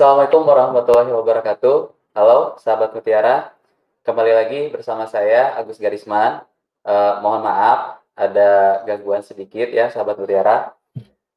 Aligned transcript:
Assalamualaikum 0.00 0.48
warahmatullahi 0.48 1.12
wabarakatuh. 1.12 1.76
Halo 2.16 2.56
sahabat 2.56 2.96
Mutiara, 2.96 3.52
kembali 4.00 4.32
lagi 4.32 4.60
bersama 4.72 5.04
saya 5.04 5.52
Agus 5.60 5.76
Garisman. 5.76 6.40
Eh, 6.88 7.14
mohon 7.20 7.44
maaf 7.44 8.00
ada 8.16 8.80
gangguan 8.88 9.20
sedikit 9.20 9.68
ya 9.68 9.92
sahabat 9.92 10.16
Mutiara. 10.16 10.72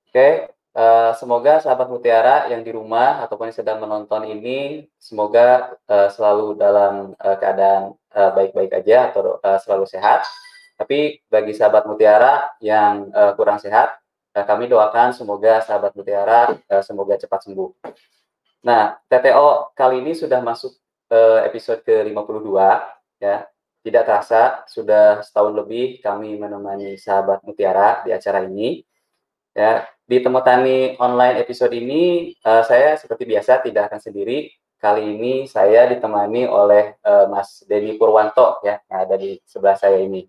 Oke, 0.08 0.48
eh, 0.48 1.12
semoga 1.20 1.60
sahabat 1.60 1.92
Mutiara 1.92 2.48
yang 2.56 2.64
di 2.64 2.72
rumah 2.72 3.20
ataupun 3.28 3.52
yang 3.52 3.58
sedang 3.60 3.84
menonton 3.84 4.32
ini 4.32 4.88
semoga 4.96 5.76
eh, 5.84 6.08
selalu 6.16 6.56
dalam 6.56 7.20
eh, 7.20 7.36
keadaan 7.36 8.00
baik-baik 8.16 8.80
aja 8.80 9.12
atau 9.12 9.44
eh, 9.44 9.60
selalu 9.60 9.92
sehat. 9.92 10.24
Tapi 10.80 11.20
bagi 11.28 11.52
sahabat 11.52 11.84
Mutiara 11.84 12.48
yang 12.64 13.12
eh, 13.12 13.36
kurang 13.36 13.60
sehat, 13.60 14.00
eh, 14.32 14.46
kami 14.48 14.72
doakan 14.72 15.12
semoga 15.12 15.60
sahabat 15.60 15.92
Mutiara 16.00 16.56
semoga 16.80 17.20
cepat 17.20 17.44
sembuh. 17.44 17.92
Nah, 18.64 18.96
TTO 19.12 19.76
kali 19.76 20.00
ini 20.00 20.16
sudah 20.16 20.40
masuk 20.40 20.72
eh, 21.12 21.40
episode 21.52 21.84
ke-52 21.84 22.50
ya. 23.20 23.44
Tidak 23.84 24.04
terasa 24.08 24.64
sudah 24.72 25.20
setahun 25.20 25.52
lebih 25.52 26.00
kami 26.00 26.40
menemani 26.40 26.96
sahabat 26.96 27.44
Mutiara 27.44 28.00
di 28.08 28.16
acara 28.16 28.48
ini. 28.48 28.80
Ya, 29.54 29.86
di 30.08 30.18
Temu 30.24 30.42
Tani 30.42 30.96
online 30.98 31.44
episode 31.44 31.76
ini 31.76 32.32
eh, 32.40 32.64
saya 32.64 32.96
seperti 32.96 33.28
biasa 33.28 33.60
tidak 33.68 33.92
akan 33.92 34.00
sendiri. 34.00 34.48
Kali 34.80 35.16
ini 35.16 35.44
saya 35.48 35.84
ditemani 35.92 36.48
oleh 36.48 36.96
eh, 37.04 37.26
Mas 37.28 37.68
Denny 37.68 38.00
Purwanto 38.00 38.64
ya 38.64 38.80
yang 38.88 39.00
ada 39.04 39.16
di 39.20 39.36
sebelah 39.44 39.76
saya 39.76 40.00
ini. 40.00 40.24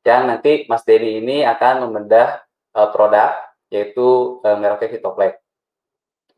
Yang 0.00 0.22
nanti 0.24 0.52
Mas 0.72 0.88
Denny 0.88 1.20
ini 1.20 1.44
akan 1.44 1.84
membedah 1.92 2.40
eh, 2.80 2.88
produk 2.96 3.36
yaitu 3.68 4.40
eh, 4.40 4.56
Merauke 4.56 4.88
Fitoplex. 4.88 5.43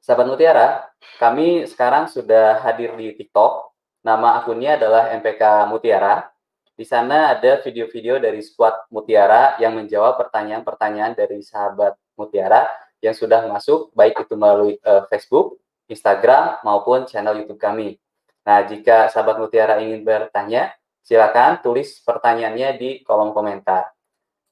Sahabat 0.06 0.30
Mutiara, 0.30 0.86
kami 1.18 1.66
sekarang 1.66 2.06
sudah 2.06 2.62
hadir 2.62 2.94
di 2.94 3.10
TikTok. 3.18 3.74
Nama 4.06 4.38
akunnya 4.38 4.78
adalah 4.78 5.10
MPK 5.10 5.66
Mutiara. 5.66 6.30
Di 6.78 6.86
sana 6.86 7.34
ada 7.34 7.58
video-video 7.58 8.22
dari 8.22 8.38
squad 8.38 8.86
Mutiara 8.94 9.58
yang 9.58 9.74
menjawab 9.74 10.14
pertanyaan-pertanyaan 10.22 11.18
dari 11.18 11.42
sahabat 11.42 11.98
Mutiara 12.14 12.70
yang 13.02 13.18
sudah 13.18 13.50
masuk, 13.50 13.90
baik 13.98 14.14
itu 14.22 14.38
melalui 14.38 14.78
uh, 14.86 15.10
Facebook, 15.10 15.58
Instagram, 15.90 16.62
maupun 16.62 17.10
channel 17.10 17.42
YouTube 17.42 17.58
kami. 17.58 17.98
Nah, 18.46 18.62
jika 18.62 19.10
sahabat 19.10 19.42
Mutiara 19.42 19.82
ingin 19.82 20.06
bertanya, 20.06 20.70
silakan 21.02 21.58
tulis 21.66 21.98
pertanyaannya 22.06 22.78
di 22.78 23.02
kolom 23.02 23.34
komentar. 23.34 23.90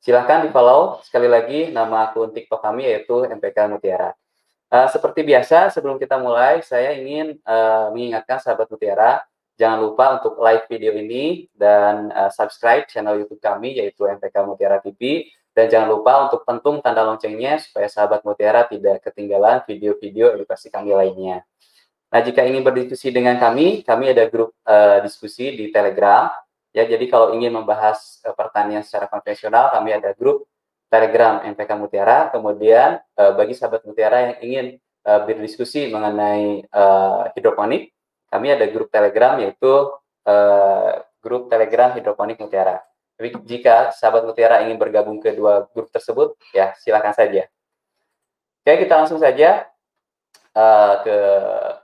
Silakan 0.02 0.50
di-follow 0.50 0.98
sekali 1.06 1.30
lagi 1.30 1.70
nama 1.70 2.10
akun 2.10 2.34
TikTok 2.34 2.58
kami 2.58 2.90
yaitu 2.90 3.22
MPK 3.22 3.70
Mutiara. 3.70 4.18
Uh, 4.72 4.88
seperti 4.90 5.22
biasa, 5.22 5.70
sebelum 5.70 6.00
kita 6.00 6.18
mulai, 6.18 6.64
saya 6.64 6.96
ingin 6.98 7.38
uh, 7.46 7.92
mengingatkan 7.94 8.42
sahabat 8.42 8.66
Mutiara, 8.68 9.22
jangan 9.54 9.78
lupa 9.86 10.18
untuk 10.18 10.34
like 10.42 10.66
video 10.66 10.90
ini 10.96 11.46
dan 11.54 12.10
uh, 12.10 12.30
subscribe 12.32 12.90
channel 12.90 13.22
YouTube 13.22 13.38
kami 13.38 13.78
yaitu 13.78 14.02
MPK 14.02 14.34
Mutiara 14.42 14.82
TV 14.82 15.30
dan 15.54 15.70
jangan 15.70 15.88
lupa 15.94 16.26
untuk 16.26 16.42
pentung 16.42 16.82
tanda 16.82 17.06
loncengnya 17.06 17.62
supaya 17.62 17.86
sahabat 17.86 18.26
Mutiara 18.26 18.66
tidak 18.66 19.06
ketinggalan 19.06 19.62
video-video 19.62 20.34
edukasi 20.34 20.66
kami 20.66 20.90
lainnya. 20.90 21.46
Nah, 22.10 22.20
jika 22.22 22.42
ingin 22.46 22.62
berdiskusi 22.62 23.10
dengan 23.14 23.38
kami, 23.38 23.82
kami 23.86 24.10
ada 24.10 24.26
grup 24.26 24.54
uh, 24.66 25.02
diskusi 25.02 25.54
di 25.54 25.70
Telegram. 25.70 26.30
Ya, 26.74 26.86
jadi 26.86 27.06
kalau 27.06 27.34
ingin 27.34 27.54
membahas 27.54 28.18
uh, 28.26 28.34
pertanian 28.34 28.82
secara 28.82 29.06
konvensional, 29.06 29.70
kami 29.70 29.94
ada 29.94 30.10
grup 30.14 30.46
Telegram 30.88 31.42
MPK 31.42 31.70
Mutiara. 31.76 32.30
Kemudian 32.30 33.00
uh, 33.18 33.32
bagi 33.34 33.54
sahabat 33.56 33.82
Mutiara 33.84 34.30
yang 34.30 34.34
ingin 34.40 34.66
uh, 35.04 35.20
berdiskusi 35.24 35.90
mengenai 35.90 36.64
uh, 36.70 37.30
hidroponik, 37.36 37.92
kami 38.30 38.50
ada 38.50 38.66
grup 38.70 38.90
Telegram 38.90 39.38
yaitu 39.38 39.94
uh, 40.26 40.90
grup 41.24 41.48
Telegram 41.48 41.92
Hidroponik 41.96 42.36
Mutiara. 42.40 42.82
Tapi 43.14 43.30
jika 43.46 43.94
sahabat 43.94 44.26
Mutiara 44.26 44.66
ingin 44.66 44.76
bergabung 44.76 45.22
ke 45.22 45.32
dua 45.32 45.70
grup 45.70 45.88
tersebut, 45.94 46.34
ya 46.50 46.74
silakan 46.82 47.14
saja. 47.14 47.46
Oke, 48.64 48.72
kita 48.84 48.96
langsung 48.96 49.20
saja 49.22 49.68
uh, 50.56 50.94
ke 51.04 51.16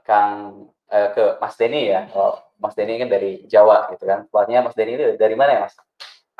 Kang 0.03 0.65
uh, 0.91 1.09
ke 1.15 1.23
Mas 1.39 1.55
Denny 1.55 1.93
ya. 1.93 2.09
Oh, 2.11 2.35
Mas 2.59 2.75
Denny 2.75 2.99
kan 2.99 3.07
dari 3.07 3.47
Jawa 3.47 3.87
gitu 3.95 4.03
kan. 4.03 4.27
Tepatnya 4.27 4.59
Mas 4.65 4.75
Denny 4.75 4.99
itu 4.99 5.15
dari 5.15 5.35
mana 5.39 5.55
ya, 5.55 5.59
Mas? 5.65 5.75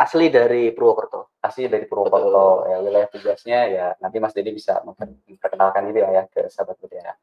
Asli 0.02 0.34
dari 0.34 0.74
Purwokerto. 0.74 1.38
Asli 1.46 1.70
dari 1.70 1.86
Purwokerto. 1.86 2.66
Ya, 2.66 2.78
wilayah 2.82 3.10
tugasnya 3.14 3.60
ya 3.70 3.88
nanti 4.02 4.18
Mas 4.18 4.34
Dedi 4.34 4.50
bisa 4.50 4.82
memperkenalkan 4.82 5.86
diri 5.94 6.02
ya 6.02 6.26
ke 6.26 6.50
sahabat 6.50 6.82
Mutiara. 6.82 7.14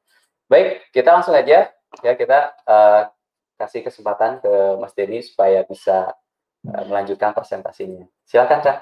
Baik, 0.46 0.94
kita 0.94 1.10
langsung 1.10 1.34
aja 1.34 1.75
ya 2.00 2.12
kita 2.14 2.54
uh, 2.64 3.02
kasih 3.58 3.82
kesempatan 3.82 4.38
ke 4.38 4.54
Mas 4.78 4.94
Denny 4.94 5.20
supaya 5.20 5.66
bisa 5.66 6.14
uh, 6.70 6.84
melanjutkan 6.86 7.34
presentasinya. 7.34 8.06
Silakan, 8.22 8.62
Kak. 8.62 8.78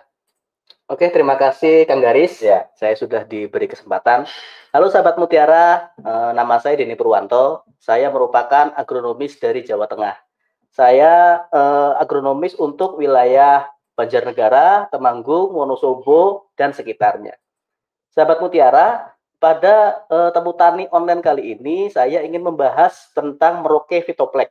Oke, 0.86 1.10
terima 1.10 1.34
kasih 1.34 1.88
Kang 1.88 1.98
Garis. 1.98 2.38
Ya. 2.44 2.70
Saya 2.78 2.94
sudah 2.94 3.26
diberi 3.26 3.66
kesempatan. 3.66 4.28
Halo 4.70 4.92
sahabat 4.92 5.16
Mutiara, 5.16 5.90
uh, 6.04 6.30
nama 6.36 6.60
saya 6.60 6.78
Denny 6.78 6.94
Purwanto. 6.94 7.64
Saya 7.80 8.12
merupakan 8.12 8.70
agronomis 8.76 9.34
dari 9.40 9.64
Jawa 9.64 9.88
Tengah. 9.88 10.14
Saya 10.70 11.46
uh, 11.48 11.96
agronomis 11.96 12.52
untuk 12.60 13.00
wilayah 13.00 13.64
Banjarnegara, 13.96 14.92
Temanggung, 14.92 15.56
Wonosobo, 15.56 16.52
dan 16.54 16.76
sekitarnya. 16.76 17.34
Sahabat 18.12 18.44
Mutiara, 18.44 19.16
pada 19.36 20.00
uh, 20.08 20.30
Temu 20.32 20.56
Tani 20.56 20.88
online 20.88 21.20
kali 21.20 21.56
ini 21.56 21.92
saya 21.92 22.24
ingin 22.24 22.40
membahas 22.40 23.12
tentang 23.12 23.60
Merauke 23.60 24.00
Fitoplex. 24.00 24.48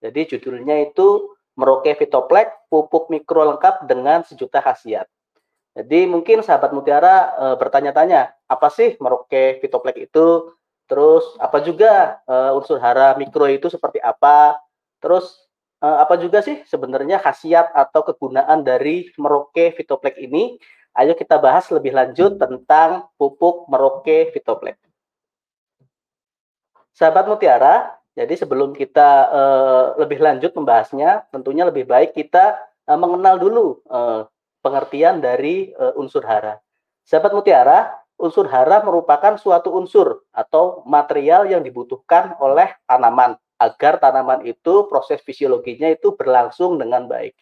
Jadi 0.00 0.36
judulnya 0.36 0.80
itu 0.84 1.32
Merauke 1.56 1.92
Fitoplex, 1.96 2.50
pupuk 2.72 3.12
mikro 3.12 3.44
lengkap 3.44 3.84
dengan 3.84 4.24
sejuta 4.24 4.64
khasiat. 4.64 5.06
Jadi 5.74 6.06
mungkin 6.08 6.40
sahabat 6.40 6.72
Mutiara 6.72 7.34
uh, 7.36 7.56
bertanya-tanya, 7.60 8.32
apa 8.48 8.68
sih 8.72 8.96
Merauke 8.96 9.60
Fitoplex 9.60 9.96
itu? 10.00 10.56
Terus 10.88 11.24
apa 11.40 11.60
juga 11.64 12.20
uh, 12.28 12.56
unsur 12.56 12.76
hara 12.80 13.16
mikro 13.16 13.48
itu 13.48 13.68
seperti 13.68 14.00
apa? 14.00 14.56
Terus 15.00 15.43
apa 15.84 16.14
juga 16.16 16.40
sih 16.40 16.64
sebenarnya 16.64 17.20
khasiat 17.20 17.74
atau 17.76 18.00
kegunaan 18.06 18.64
dari 18.64 19.10
Merauke 19.20 19.74
Fitoplex 19.76 20.16
ini? 20.16 20.56
Ayo 20.94 21.18
kita 21.18 21.36
bahas 21.42 21.66
lebih 21.74 21.90
lanjut 21.90 22.38
tentang 22.38 23.10
pupuk 23.18 23.66
Merauke 23.66 24.30
Fitoplex. 24.30 24.78
Sahabat 26.94 27.26
Mutiara, 27.26 27.98
jadi 28.14 28.38
sebelum 28.38 28.70
kita 28.70 29.10
uh, 29.26 29.86
lebih 29.98 30.22
lanjut 30.22 30.54
membahasnya, 30.54 31.26
tentunya 31.34 31.66
lebih 31.66 31.90
baik 31.90 32.14
kita 32.14 32.54
uh, 32.86 32.94
mengenal 32.94 33.42
dulu 33.42 33.82
uh, 33.90 34.30
pengertian 34.62 35.18
dari 35.18 35.74
uh, 35.74 35.98
unsur 35.98 36.22
hara. 36.22 36.62
Sahabat 37.02 37.34
Mutiara, 37.34 37.98
unsur 38.14 38.46
hara 38.46 38.78
merupakan 38.86 39.34
suatu 39.34 39.74
unsur 39.74 40.22
atau 40.30 40.86
material 40.86 41.50
yang 41.50 41.66
dibutuhkan 41.66 42.38
oleh 42.38 42.70
tanaman 42.86 43.34
agar 43.58 44.02
tanaman 44.02 44.42
itu 44.44 44.86
proses 44.90 45.22
fisiologinya 45.22 45.90
itu 45.90 46.14
berlangsung 46.14 46.76
dengan 46.78 47.06
baik. 47.06 47.34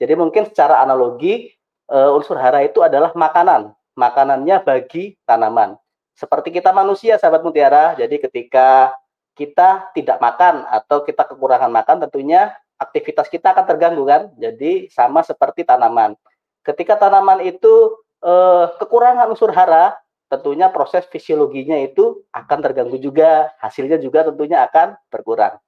Jadi 0.00 0.12
mungkin 0.16 0.48
secara 0.48 0.80
analogi 0.80 1.52
uh, 1.92 2.16
unsur 2.16 2.40
hara 2.40 2.64
itu 2.64 2.80
adalah 2.80 3.12
makanan, 3.12 3.76
makanannya 3.92 4.56
bagi 4.64 5.18
tanaman. 5.28 5.76
Seperti 6.16 6.52
kita 6.52 6.72
manusia, 6.72 7.16
sahabat 7.16 7.44
mutiara. 7.44 7.96
Jadi 7.96 8.20
ketika 8.20 8.92
kita 9.36 9.92
tidak 9.96 10.20
makan 10.20 10.68
atau 10.68 11.00
kita 11.04 11.24
kekurangan 11.24 11.72
makan, 11.72 11.96
tentunya 12.08 12.52
aktivitas 12.76 13.28
kita 13.28 13.52
akan 13.56 13.64
terganggu 13.64 14.04
kan. 14.04 14.22
Jadi 14.36 14.88
sama 14.92 15.24
seperti 15.24 15.64
tanaman. 15.64 16.16
Ketika 16.60 16.96
tanaman 16.96 17.40
itu 17.44 17.96
uh, 18.20 18.72
kekurangan 18.76 19.32
unsur 19.32 19.52
hara, 19.52 19.96
tentunya 20.30 20.70
proses 20.70 21.04
fisiologinya 21.10 21.74
itu 21.82 22.22
akan 22.30 22.58
terganggu 22.62 23.02
juga, 23.02 23.50
hasilnya 23.58 23.98
juga 23.98 24.30
tentunya 24.30 24.62
akan 24.62 24.94
berkurang. 25.10 25.58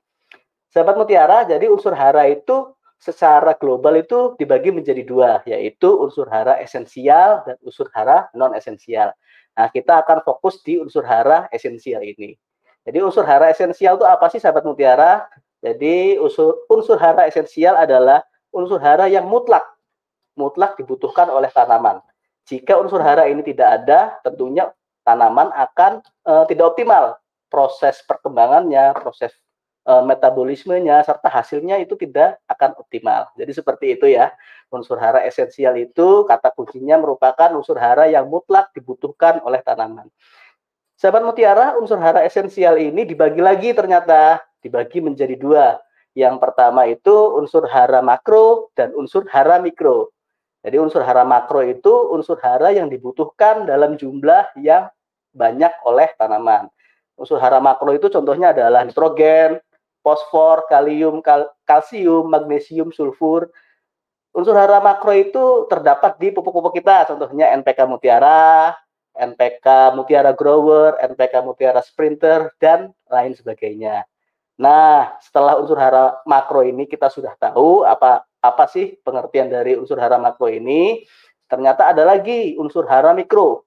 Sahabat 0.71 0.95
mutiara, 0.97 1.43
jadi 1.45 1.67
unsur 1.69 1.93
hara 1.93 2.31
itu 2.31 2.71
secara 3.03 3.59
global 3.59 3.99
itu 3.99 4.39
dibagi 4.39 4.71
menjadi 4.71 5.03
dua, 5.03 5.43
yaitu 5.45 5.91
unsur 5.99 6.31
hara 6.31 6.63
esensial 6.63 7.43
dan 7.43 7.59
unsur 7.67 7.91
hara 7.91 8.31
non 8.39 8.55
esensial. 8.55 9.11
Nah, 9.59 9.69
kita 9.69 10.01
akan 10.01 10.23
fokus 10.23 10.63
di 10.63 10.79
unsur 10.79 11.03
hara 11.05 11.51
esensial 11.51 12.01
ini. 12.07 12.39
Jadi 12.87 12.99
unsur 13.03 13.27
hara 13.27 13.51
esensial 13.51 13.99
itu 13.99 14.07
apa 14.07 14.31
sih 14.31 14.39
sahabat 14.39 14.63
mutiara? 14.63 15.27
Jadi 15.59 16.17
unsur, 16.23 16.65
unsur 16.71 16.97
hara 16.97 17.27
esensial 17.27 17.75
adalah 17.75 18.23
unsur 18.55 18.79
hara 18.79 19.11
yang 19.11 19.27
mutlak. 19.27 19.67
Mutlak 20.39 20.79
dibutuhkan 20.79 21.29
oleh 21.29 21.51
tanaman. 21.51 22.01
Jika 22.49 22.79
unsur 22.79 22.99
hara 23.03 23.31
ini 23.31 23.43
tidak 23.47 23.83
ada, 23.83 24.19
tentunya 24.27 24.71
tanaman 25.07 25.51
akan 25.55 26.03
uh, 26.27 26.45
tidak 26.51 26.75
optimal. 26.75 27.19
Proses 27.47 28.01
perkembangannya, 28.09 28.97
proses 28.97 29.31
uh, 29.87 30.03
metabolismenya, 30.03 31.05
serta 31.07 31.29
hasilnya 31.29 31.79
itu 31.79 31.95
tidak 31.99 32.41
akan 32.49 32.75
optimal. 32.81 33.31
Jadi 33.39 33.53
seperti 33.53 33.87
itu 33.95 34.07
ya. 34.11 34.33
Unsur 34.73 34.97
hara 34.97 35.21
esensial 35.29 35.77
itu 35.77 36.25
kata 36.25 36.49
kuncinya 36.57 36.97
merupakan 36.97 37.53
unsur 37.53 37.77
hara 37.77 38.09
yang 38.09 38.25
mutlak 38.25 38.73
dibutuhkan 38.73 39.45
oleh 39.45 39.61
tanaman. 39.61 40.09
Sahabat 40.97 41.27
mutiara, 41.27 41.77
unsur 41.77 41.99
hara 41.99 42.25
esensial 42.25 42.79
ini 42.79 43.05
dibagi 43.05 43.43
lagi 43.43 43.75
ternyata, 43.75 44.41
dibagi 44.63 45.03
menjadi 45.03 45.35
dua. 45.35 45.77
Yang 46.15 46.37
pertama 46.41 46.87
itu 46.89 47.13
unsur 47.37 47.67
hara 47.69 48.01
makro 48.01 48.71
dan 48.79 48.95
unsur 48.95 49.27
hara 49.29 49.59
mikro. 49.59 50.13
Jadi 50.63 50.77
unsur 50.79 51.03
hara 51.03 51.27
makro 51.27 51.61
itu 51.67 52.15
unsur 52.15 52.39
hara 52.39 52.71
yang 52.71 52.87
dibutuhkan 52.87 53.67
dalam 53.67 53.99
jumlah 53.99 54.55
yang 54.63 54.87
banyak 55.35 55.75
oleh 55.83 56.09
tanaman. 56.15 56.71
Unsur 57.19 57.43
hara 57.43 57.59
makro 57.59 57.91
itu 57.91 58.07
contohnya 58.07 58.55
adalah 58.55 58.87
nitrogen, 58.87 59.59
fosfor, 60.07 60.71
kalium, 60.71 61.19
kal 61.19 61.51
kalsium, 61.67 62.31
magnesium, 62.31 62.95
sulfur. 62.95 63.51
Unsur 64.33 64.55
hara 64.55 64.79
makro 64.79 65.13
itu 65.13 65.67
terdapat 65.67 66.17
di 66.17 66.31
pupuk-pupuk 66.31 66.79
kita, 66.79 67.11
contohnya 67.11 67.53
NPK 67.59 67.85
mutiara, 67.85 68.73
NPK 69.13 69.93
Mutiara 69.93 70.33
Grower, 70.33 70.97
NPK 70.97 71.45
Mutiara 71.45 71.85
Sprinter, 71.85 72.49
dan 72.57 72.97
lain 73.13 73.37
sebagainya. 73.37 74.09
Nah, 74.57 75.17
setelah 75.21 75.61
unsur 75.61 75.77
hara 75.77 76.21
makro 76.25 76.65
ini 76.65 76.89
kita 76.89 77.13
sudah 77.13 77.37
tahu 77.37 77.85
apa 77.85 78.25
apa 78.43 78.67
sih 78.67 78.99
pengertian 79.07 79.49
dari 79.49 79.79
unsur 79.79 79.97
hara 79.97 80.19
makro 80.19 80.51
ini. 80.51 81.07
Ternyata 81.47 81.95
ada 81.95 82.03
lagi 82.03 82.59
unsur 82.59 82.85
hara 82.91 83.15
mikro. 83.15 83.63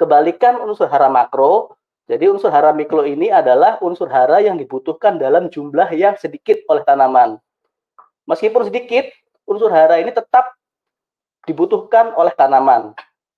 Kebalikan 0.00 0.58
unsur 0.64 0.88
hara 0.88 1.12
makro, 1.12 1.76
jadi 2.10 2.26
unsur 2.26 2.50
hara 2.50 2.72
mikro 2.72 3.06
ini 3.06 3.30
adalah 3.30 3.78
unsur 3.84 4.10
hara 4.10 4.42
yang 4.42 4.58
dibutuhkan 4.58 5.20
dalam 5.20 5.46
jumlah 5.46 5.86
yang 5.94 6.16
sedikit 6.18 6.58
oleh 6.66 6.82
tanaman. 6.82 7.38
Meskipun 8.24 8.66
sedikit, 8.66 9.06
unsur 9.44 9.70
hara 9.70 9.98
ini 10.00 10.10
tetap 10.10 10.54
dibutuhkan 11.44 12.14
oleh 12.14 12.32
tanaman. 12.32 12.94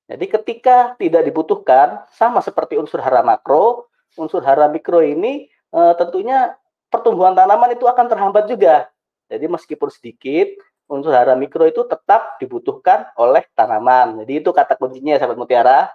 Jadi 0.06 0.29
ketika 0.29 0.93
tidak 1.00 1.25
dibutuhkan, 1.25 2.05
sama 2.12 2.44
seperti 2.44 2.76
unsur 2.76 3.00
hara 3.00 3.25
makro, 3.25 3.88
unsur 4.20 4.44
hara 4.44 4.69
mikro 4.69 5.00
ini 5.00 5.49
e, 5.49 5.81
tentunya 5.96 6.52
pertumbuhan 6.93 7.32
tanaman 7.32 7.73
itu 7.73 7.88
akan 7.88 8.06
terhambat 8.12 8.44
juga. 8.44 8.92
Jadi 9.32 9.49
meskipun 9.49 9.88
sedikit, 9.88 10.52
unsur 10.93 11.17
hara 11.17 11.32
mikro 11.32 11.64
itu 11.64 11.88
tetap 11.88 12.37
dibutuhkan 12.37 13.08
oleh 13.17 13.49
tanaman. 13.56 14.20
Jadi 14.20 14.44
itu 14.44 14.52
kata 14.52 14.76
kuncinya 14.76 15.17
sahabat 15.17 15.40
mutiara. 15.40 15.88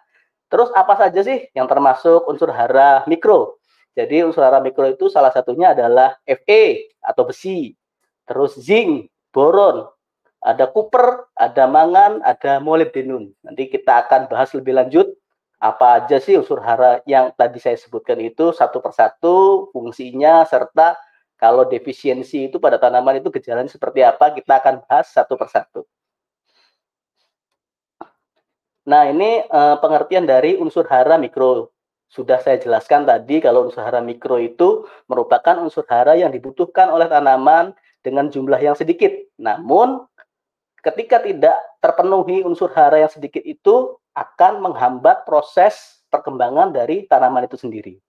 Terus 0.50 0.74
apa 0.74 0.98
saja 0.98 1.22
sih 1.22 1.46
yang 1.54 1.70
termasuk 1.70 2.26
unsur 2.26 2.50
hara 2.50 3.06
mikro? 3.06 3.62
Jadi 3.94 4.26
unsur 4.26 4.42
hara 4.42 4.58
mikro 4.58 4.90
itu 4.90 5.06
salah 5.06 5.30
satunya 5.30 5.78
adalah 5.78 6.18
Fe 6.26 6.94
atau 7.02 7.30
besi, 7.30 7.78
terus 8.26 8.58
zinc, 8.58 9.10
boron, 9.30 9.90
ada 10.42 10.70
Cooper, 10.70 11.30
ada 11.34 11.66
mangan, 11.66 12.22
ada 12.22 12.62
molybdenum. 12.62 13.34
Nanti 13.42 13.70
kita 13.70 14.06
akan 14.06 14.30
bahas 14.30 14.54
lebih 14.54 14.78
lanjut 14.78 15.14
apa 15.58 16.06
aja 16.06 16.22
sih 16.22 16.38
unsur 16.38 16.62
hara 16.62 17.02
yang 17.10 17.34
tadi 17.34 17.58
saya 17.58 17.74
sebutkan 17.74 18.22
itu 18.22 18.54
satu 18.54 18.78
persatu 18.78 19.68
fungsinya 19.74 20.46
serta 20.46 20.94
kalau 21.38 21.64
defisiensi 21.70 22.50
itu 22.50 22.58
pada 22.58 22.82
tanaman 22.82 23.22
itu 23.22 23.30
gejalanya 23.30 23.70
seperti 23.70 24.02
apa 24.02 24.34
kita 24.34 24.58
akan 24.58 24.82
bahas 24.84 25.14
satu 25.14 25.38
persatu. 25.38 25.86
Nah 28.90 29.06
ini 29.06 29.46
eh, 29.46 29.76
pengertian 29.80 30.26
dari 30.26 30.58
unsur 30.58 30.90
hara 30.90 31.16
mikro. 31.22 31.70
Sudah 32.08 32.40
saya 32.40 32.58
jelaskan 32.58 33.04
tadi 33.04 33.44
kalau 33.44 33.68
unsur 33.70 33.84
hara 33.84 34.02
mikro 34.02 34.40
itu 34.40 34.88
merupakan 35.06 35.60
unsur 35.60 35.84
hara 35.92 36.16
yang 36.16 36.32
dibutuhkan 36.32 36.90
oleh 36.90 37.06
tanaman 37.06 37.76
dengan 38.00 38.32
jumlah 38.32 38.58
yang 38.58 38.74
sedikit. 38.80 39.12
Namun 39.38 40.08
ketika 40.82 41.20
tidak 41.20 41.60
terpenuhi 41.84 42.48
unsur 42.48 42.72
hara 42.72 43.04
yang 43.04 43.12
sedikit 43.12 43.44
itu 43.44 44.00
akan 44.16 44.64
menghambat 44.64 45.28
proses 45.28 46.02
perkembangan 46.08 46.72
dari 46.72 47.06
tanaman 47.06 47.46
itu 47.46 47.60
sendiri. 47.60 48.00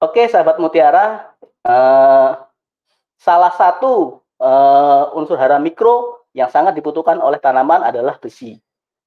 Oke, 0.00 0.24
sahabat 0.32 0.56
mutiara, 0.56 1.28
eh, 1.66 2.30
salah 3.20 3.52
satu 3.54 4.20
eh, 4.40 5.04
unsur 5.16 5.36
hara 5.36 5.60
mikro 5.60 6.26
yang 6.32 6.48
sangat 6.48 6.78
dibutuhkan 6.78 7.18
oleh 7.18 7.42
tanaman 7.42 7.82
adalah 7.82 8.16
besi. 8.16 8.56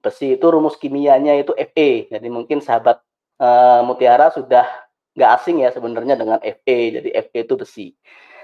Besi 0.03 0.35
itu 0.35 0.45
rumus 0.51 0.75
kimianya 0.75 1.39
itu 1.39 1.55
Fe. 1.55 2.11
Jadi 2.11 2.27
mungkin 2.27 2.59
sahabat 2.59 2.99
eh, 3.39 3.81
mutiara 3.87 4.29
sudah 4.29 4.67
nggak 5.13 5.31
asing 5.39 5.61
ya 5.63 5.69
sebenarnya 5.71 6.19
dengan 6.19 6.39
Fe. 6.41 6.79
Jadi 6.99 7.09
Fe 7.31 7.39
itu 7.47 7.55
besi. 7.55 7.87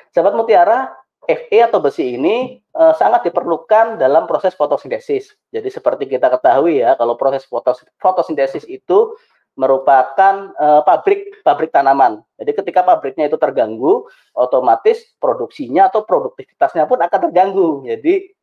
Sahabat 0.10 0.34
mutiara, 0.34 0.90
Fe 1.30 1.62
atau 1.62 1.78
besi 1.78 2.18
ini 2.18 2.58
uh, 2.74 2.98
sangat 2.98 3.30
diperlukan 3.30 4.02
dalam 4.02 4.26
proses 4.26 4.58
fotosintesis. 4.58 5.38
Jadi 5.54 5.70
seperti 5.70 6.10
kita 6.10 6.26
ketahui 6.26 6.82
ya, 6.82 6.98
kalau 6.98 7.14
proses 7.14 7.46
fotos 7.46 7.86
fotosintesis 8.02 8.66
itu 8.66 9.14
merupakan 9.58 10.54
uh, 10.56 10.82
pabrik 10.86 11.42
pabrik 11.42 11.72
tanaman. 11.74 12.22
Jadi 12.40 12.52
ketika 12.56 12.82
pabriknya 12.86 13.28
itu 13.28 13.36
terganggu, 13.36 14.08
otomatis 14.32 15.04
produksinya 15.20 15.92
atau 15.92 16.06
produktivitasnya 16.06 16.88
pun 16.88 17.00
akan 17.02 17.20
terganggu. 17.30 17.84
Jadi 17.84 18.34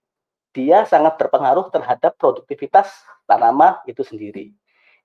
dia 0.57 0.89
sangat 0.89 1.21
berpengaruh 1.21 1.69
terhadap 1.69 2.17
produktivitas 2.17 2.89
tanaman 3.29 3.77
itu 3.85 4.01
sendiri. 4.01 4.57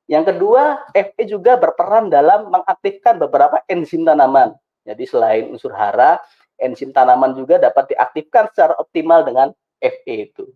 Yang 0.07 0.35
kedua, 0.35 0.83
Fe 0.91 1.23
juga 1.23 1.55
berperan 1.55 2.11
dalam 2.11 2.51
mengaktifkan 2.51 3.15
beberapa 3.15 3.63
enzim 3.71 4.03
tanaman. 4.03 4.55
Jadi 4.83 5.03
selain 5.07 5.51
unsur 5.51 5.71
hara, 5.71 6.19
enzim 6.59 6.91
tanaman 6.91 7.31
juga 7.31 7.61
dapat 7.61 7.95
diaktifkan 7.95 8.51
secara 8.51 8.75
optimal 8.79 9.23
dengan 9.23 9.55
Fe 9.79 10.31
itu. 10.31 10.51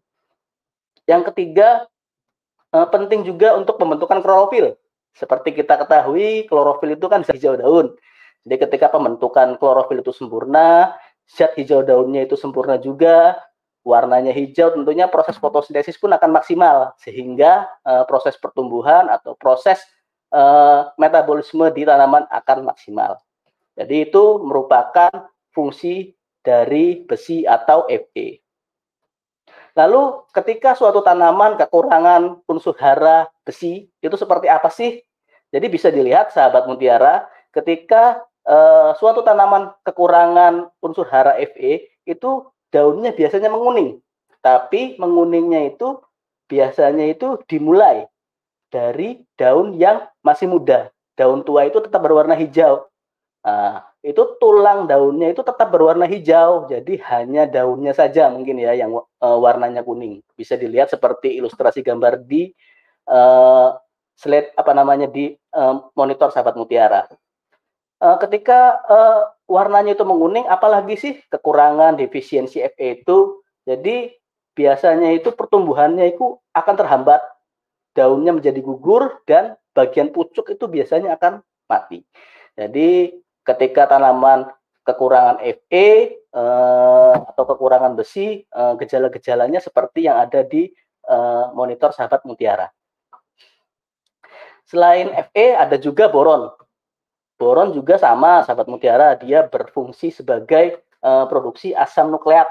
Yang 1.08 1.32
ketiga, 1.32 1.88
eh, 2.74 2.88
penting 2.90 3.24
juga 3.24 3.56
untuk 3.56 3.78
pembentukan 3.80 4.20
klorofil. 4.20 4.76
Seperti 5.16 5.56
kita 5.56 5.80
ketahui, 5.80 6.44
klorofil 6.46 7.00
itu 7.00 7.08
kan 7.08 7.24
hijau 7.24 7.56
daun. 7.56 7.96
Jadi 8.46 8.56
ketika 8.68 8.92
pembentukan 8.92 9.56
klorofil 9.58 10.04
itu 10.04 10.12
sempurna, 10.12 10.94
zat 11.26 11.56
hijau 11.58 11.82
daunnya 11.82 12.28
itu 12.28 12.38
sempurna 12.38 12.78
juga, 12.78 13.40
warnanya 13.82 14.30
hijau, 14.30 14.76
tentunya 14.76 15.10
proses 15.10 15.40
fotosintesis 15.42 15.98
pun 15.98 16.14
akan 16.14 16.30
maksimal 16.36 16.94
sehingga 17.02 17.66
uh, 17.88 18.06
proses 18.06 18.38
pertumbuhan 18.38 19.10
atau 19.10 19.34
proses 19.40 19.82
uh, 20.36 20.94
metabolisme 21.00 21.74
di 21.74 21.88
tanaman 21.88 22.30
akan 22.30 22.70
maksimal. 22.70 23.18
Jadi 23.74 24.12
itu 24.12 24.44
merupakan 24.46 25.10
fungsi 25.56 26.14
dari 26.46 27.02
besi 27.02 27.50
atau 27.50 27.90
Fe. 27.90 28.45
Lalu 29.76 30.24
ketika 30.32 30.72
suatu 30.72 31.04
tanaman 31.04 31.60
kekurangan 31.60 32.40
unsur 32.48 32.74
hara 32.80 33.28
besi, 33.44 33.92
itu 34.00 34.16
seperti 34.16 34.48
apa 34.48 34.72
sih? 34.72 35.04
Jadi 35.52 35.68
bisa 35.68 35.92
dilihat 35.92 36.32
sahabat 36.32 36.64
mutiara, 36.64 37.28
ketika 37.52 38.24
uh, 38.48 38.96
suatu 38.96 39.20
tanaman 39.20 39.76
kekurangan 39.84 40.72
unsur 40.80 41.04
hara 41.12 41.36
Fe, 41.52 41.92
itu 42.08 42.48
daunnya 42.72 43.12
biasanya 43.12 43.52
menguning. 43.52 44.00
Tapi 44.40 44.96
menguningnya 44.96 45.76
itu 45.76 46.00
biasanya 46.48 47.12
itu 47.12 47.42
dimulai 47.44 48.08
dari 48.72 49.28
daun 49.36 49.76
yang 49.76 50.08
masih 50.24 50.48
muda. 50.48 50.88
Daun 51.20 51.44
tua 51.44 51.68
itu 51.68 51.84
tetap 51.84 52.00
berwarna 52.00 52.36
hijau. 52.36 52.88
Nah, 53.44 53.88
itu 54.06 54.38
tulang 54.38 54.86
daunnya 54.86 55.34
itu 55.34 55.42
tetap 55.42 55.74
berwarna 55.74 56.06
hijau, 56.06 56.70
jadi 56.70 56.94
hanya 57.10 57.50
daunnya 57.50 57.90
saja 57.90 58.30
mungkin 58.30 58.62
ya 58.62 58.78
yang 58.78 58.94
uh, 58.94 59.38
warnanya 59.42 59.82
kuning. 59.82 60.22
Bisa 60.38 60.54
dilihat 60.54 60.94
seperti 60.94 61.34
ilustrasi 61.42 61.82
gambar 61.82 62.22
di 62.22 62.54
uh, 63.10 63.74
slide 64.14 64.54
apa 64.54 64.72
namanya 64.78 65.10
di 65.10 65.34
uh, 65.58 65.90
monitor 65.98 66.30
sahabat 66.30 66.54
mutiara. 66.54 67.10
Uh, 67.98 68.22
ketika 68.22 68.78
uh, 68.86 69.34
warnanya 69.50 69.98
itu 69.98 70.06
menguning, 70.06 70.46
apalagi 70.46 71.02
sih 71.02 71.14
kekurangan 71.34 71.98
defisiensi 71.98 72.62
Fe 72.78 73.02
itu, 73.02 73.42
jadi 73.66 74.14
biasanya 74.54 75.18
itu 75.18 75.34
pertumbuhannya 75.34 76.14
itu 76.14 76.38
akan 76.54 76.76
terhambat, 76.78 77.26
daunnya 77.98 78.38
menjadi 78.38 78.62
gugur 78.62 79.18
dan 79.26 79.58
bagian 79.74 80.14
pucuk 80.14 80.46
itu 80.54 80.70
biasanya 80.70 81.18
akan 81.18 81.42
mati. 81.66 82.06
Jadi 82.54 83.18
ketika 83.46 83.86
tanaman 83.86 84.50
kekurangan 84.82 85.42
Fe 85.70 86.18
eh, 86.20 87.14
atau 87.16 87.44
kekurangan 87.46 87.94
besi, 87.94 88.44
eh, 88.44 88.74
gejala-gejalanya 88.82 89.62
seperti 89.62 90.10
yang 90.10 90.18
ada 90.20 90.42
di 90.42 90.70
eh, 91.06 91.46
monitor 91.54 91.94
sahabat 91.94 92.26
mutiara. 92.26 92.70
Selain 94.66 95.14
Fe 95.30 95.54
ada 95.54 95.78
juga 95.78 96.10
boron. 96.10 96.50
Boron 97.38 97.76
juga 97.76 98.02
sama, 98.02 98.42
sahabat 98.48 98.66
mutiara, 98.66 99.14
dia 99.20 99.44
berfungsi 99.44 100.08
sebagai 100.08 100.80
uh, 101.04 101.28
produksi 101.28 101.76
asam 101.76 102.10
nukleat 102.10 102.48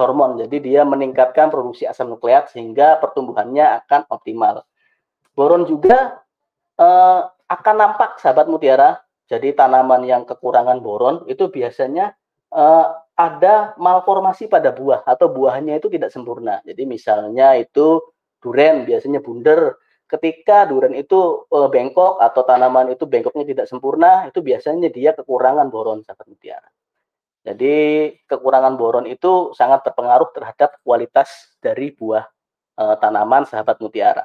hormon. 0.00 0.40
Jadi 0.40 0.72
dia 0.72 0.82
meningkatkan 0.82 1.52
produksi 1.52 1.84
asam 1.84 2.08
nukleat 2.16 2.48
sehingga 2.48 2.96
pertumbuhannya 3.04 3.84
akan 3.84 4.08
optimal. 4.08 4.64
Boron 5.36 5.68
juga 5.68 6.24
uh, 6.80 7.28
akan 7.46 7.74
nampak 7.76 8.16
sahabat 8.18 8.48
mutiara. 8.48 8.98
Jadi 9.28 9.52
tanaman 9.52 10.08
yang 10.08 10.24
kekurangan 10.24 10.80
boron 10.80 11.28
itu 11.28 11.52
biasanya 11.52 12.16
uh, 12.52 12.96
ada 13.12 13.76
malformasi 13.76 14.48
pada 14.48 14.72
buah 14.72 15.04
atau 15.04 15.28
buahnya 15.28 15.76
itu 15.76 15.92
tidak 15.92 16.08
sempurna. 16.08 16.64
Jadi 16.64 16.88
misalnya 16.88 17.52
itu 17.60 18.00
duren 18.40 18.88
biasanya 18.88 19.20
bunder. 19.20 19.76
Ketika 20.08 20.64
duren 20.64 20.96
itu 20.96 21.44
uh, 21.52 21.68
bengkok 21.68 22.24
atau 22.24 22.40
tanaman 22.40 22.96
itu 22.96 23.04
bengkoknya 23.04 23.44
tidak 23.44 23.66
sempurna, 23.68 24.24
itu 24.32 24.40
biasanya 24.40 24.88
dia 24.88 25.12
kekurangan 25.12 25.68
boron 25.68 26.00
sahabat 26.00 26.24
mutiara. 26.24 26.68
Jadi 27.44 27.76
kekurangan 28.24 28.80
boron 28.80 29.04
itu 29.04 29.52
sangat 29.52 29.84
berpengaruh 29.84 30.32
terhadap 30.32 30.80
kualitas 30.80 31.52
dari 31.60 31.92
buah 31.92 32.24
uh, 32.80 32.96
tanaman 32.96 33.44
sahabat 33.44 33.76
mutiara. 33.84 34.24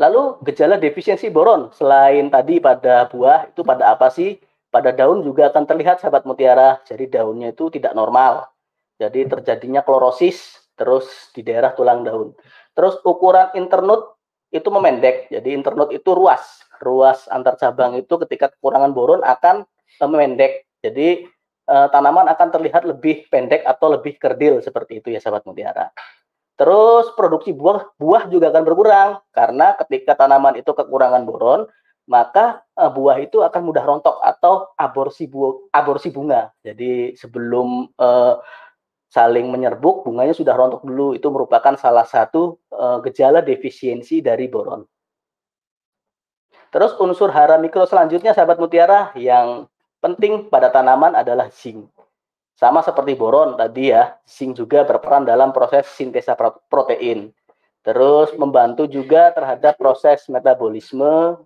Lalu 0.00 0.40
gejala 0.48 0.80
defisiensi 0.80 1.28
boron 1.28 1.68
selain 1.76 2.32
tadi 2.32 2.56
pada 2.56 3.04
buah 3.12 3.52
itu 3.52 3.60
pada 3.60 3.92
apa 3.92 4.08
sih? 4.08 4.40
Pada 4.72 4.96
daun 4.96 5.20
juga 5.20 5.52
akan 5.52 5.68
terlihat 5.68 6.00
sahabat 6.00 6.24
mutiara. 6.24 6.80
Jadi 6.88 7.12
daunnya 7.12 7.52
itu 7.52 7.68
tidak 7.68 7.92
normal. 7.92 8.48
Jadi 8.96 9.28
terjadinya 9.28 9.84
klorosis 9.84 10.56
terus 10.72 11.28
di 11.36 11.44
daerah 11.44 11.76
tulang 11.76 12.00
daun. 12.00 12.32
Terus 12.72 12.96
ukuran 13.04 13.52
internut 13.52 14.16
itu 14.48 14.72
memendek. 14.72 15.28
Jadi 15.28 15.52
internut 15.52 15.92
itu 15.92 16.16
ruas. 16.16 16.64
Ruas 16.80 17.28
antar 17.28 17.60
cabang 17.60 18.00
itu 18.00 18.16
ketika 18.24 18.48
kekurangan 18.56 18.96
boron 18.96 19.20
akan 19.20 19.68
memendek. 20.00 20.64
Jadi 20.80 21.28
eh, 21.68 21.86
tanaman 21.92 22.24
akan 22.32 22.48
terlihat 22.48 22.88
lebih 22.88 23.28
pendek 23.28 23.68
atau 23.68 23.92
lebih 23.92 24.16
kerdil 24.16 24.64
seperti 24.64 25.04
itu 25.04 25.12
ya 25.12 25.20
sahabat 25.20 25.44
mutiara. 25.44 25.92
Terus 26.60 27.08
produksi 27.16 27.56
buah 27.56 27.96
buah 27.96 28.28
juga 28.28 28.52
akan 28.52 28.62
berkurang 28.68 29.10
karena 29.32 29.72
ketika 29.80 30.12
tanaman 30.12 30.60
itu 30.60 30.76
kekurangan 30.76 31.24
boron, 31.24 31.64
maka 32.04 32.60
uh, 32.76 32.92
buah 32.92 33.16
itu 33.16 33.40
akan 33.40 33.64
mudah 33.64 33.80
rontok 33.80 34.20
atau 34.20 34.68
aborsi 34.76 35.24
bu 35.24 35.72
aborsi 35.72 36.12
bunga. 36.12 36.52
Jadi 36.60 37.16
sebelum 37.16 37.88
uh, 37.96 38.44
saling 39.08 39.48
menyerbuk, 39.48 40.04
bunganya 40.04 40.36
sudah 40.36 40.52
rontok 40.52 40.84
dulu. 40.84 41.16
Itu 41.16 41.32
merupakan 41.32 41.80
salah 41.80 42.04
satu 42.04 42.60
uh, 42.76 43.00
gejala 43.08 43.40
defisiensi 43.40 44.20
dari 44.20 44.44
boron. 44.44 44.84
Terus 46.68 46.92
unsur 47.00 47.32
hara 47.32 47.56
mikro 47.56 47.88
selanjutnya 47.88 48.36
sahabat 48.36 48.60
mutiara 48.60 49.16
yang 49.16 49.64
penting 50.04 50.52
pada 50.52 50.68
tanaman 50.68 51.16
adalah 51.16 51.48
zinc. 51.48 51.88
Sama 52.60 52.84
seperti 52.84 53.16
boron 53.16 53.56
tadi 53.56 53.88
ya, 53.88 54.20
zinc 54.28 54.52
juga 54.60 54.84
berperan 54.84 55.24
dalam 55.24 55.48
proses 55.48 55.88
sintesa 55.96 56.36
protein. 56.68 57.32
Terus 57.80 58.36
membantu 58.36 58.84
juga 58.84 59.32
terhadap 59.32 59.80
proses 59.80 60.28
metabolisme, 60.28 61.40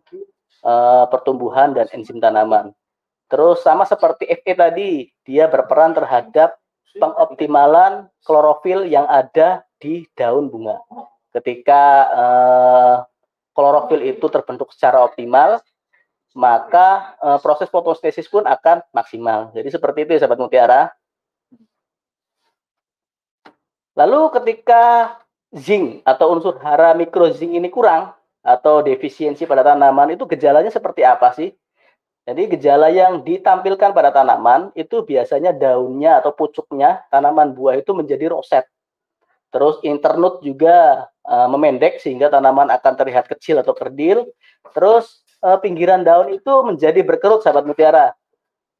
uh, 0.67 1.07
pertumbuhan 1.07 1.71
dan 1.71 1.87
enzim 1.95 2.19
tanaman. 2.19 2.75
Terus 3.31 3.63
sama 3.63 3.87
seperti 3.87 4.27
Fe 4.43 4.59
tadi, 4.59 5.07
dia 5.23 5.47
berperan 5.47 5.95
terhadap 5.95 6.59
pengoptimalan 6.99 8.11
klorofil 8.27 8.83
yang 8.83 9.07
ada 9.07 9.63
di 9.79 10.11
daun 10.19 10.51
bunga. 10.51 10.83
Ketika 11.31 11.83
uh, 12.11 12.97
klorofil 13.55 14.03
itu 14.03 14.27
terbentuk 14.27 14.75
secara 14.75 15.07
optimal, 15.07 15.63
maka 16.35 17.15
uh, 17.23 17.39
proses 17.39 17.71
fotosintesis 17.71 18.27
pun 18.27 18.43
akan 18.43 18.83
maksimal. 18.91 19.55
Jadi 19.55 19.71
seperti 19.71 20.11
itu 20.11 20.19
ya 20.19 20.27
sahabat 20.27 20.43
mutiara. 20.43 20.91
Lalu 23.95 24.21
ketika 24.35 25.15
zinc 25.55 26.03
atau 26.03 26.35
unsur 26.35 26.59
hara 26.59 26.99
mikro 26.99 27.31
zinc 27.31 27.55
ini 27.55 27.71
kurang 27.71 28.11
atau 28.43 28.83
defisiensi 28.83 29.47
pada 29.47 29.63
tanaman 29.63 30.19
itu 30.19 30.27
gejalanya 30.27 30.71
seperti 30.71 31.07
apa 31.07 31.31
sih? 31.31 31.55
Jadi 32.25 32.57
gejala 32.57 32.89
yang 32.89 33.21
ditampilkan 33.21 33.93
pada 33.93 34.11
tanaman 34.11 34.73
itu 34.75 35.05
biasanya 35.05 35.53
daunnya 35.55 36.19
atau 36.25 36.33
pucuknya 36.33 37.05
tanaman 37.13 37.53
buah 37.53 37.79
itu 37.79 37.93
menjadi 37.93 38.33
roset. 38.33 38.65
Terus 39.55 39.79
internut 39.87 40.43
juga 40.43 41.07
uh, 41.23 41.47
memendek 41.53 42.03
sehingga 42.03 42.33
tanaman 42.33 42.73
akan 42.75 42.93
terlihat 42.99 43.31
kecil 43.31 43.63
atau 43.63 43.77
kerdil. 43.77 44.27
Terus 44.75 45.23
uh, 45.45 45.61
pinggiran 45.61 46.03
daun 46.03 46.35
itu 46.35 46.51
menjadi 46.65 47.05
berkerut 47.07 47.45
sahabat 47.45 47.69
mutiara. 47.69 48.17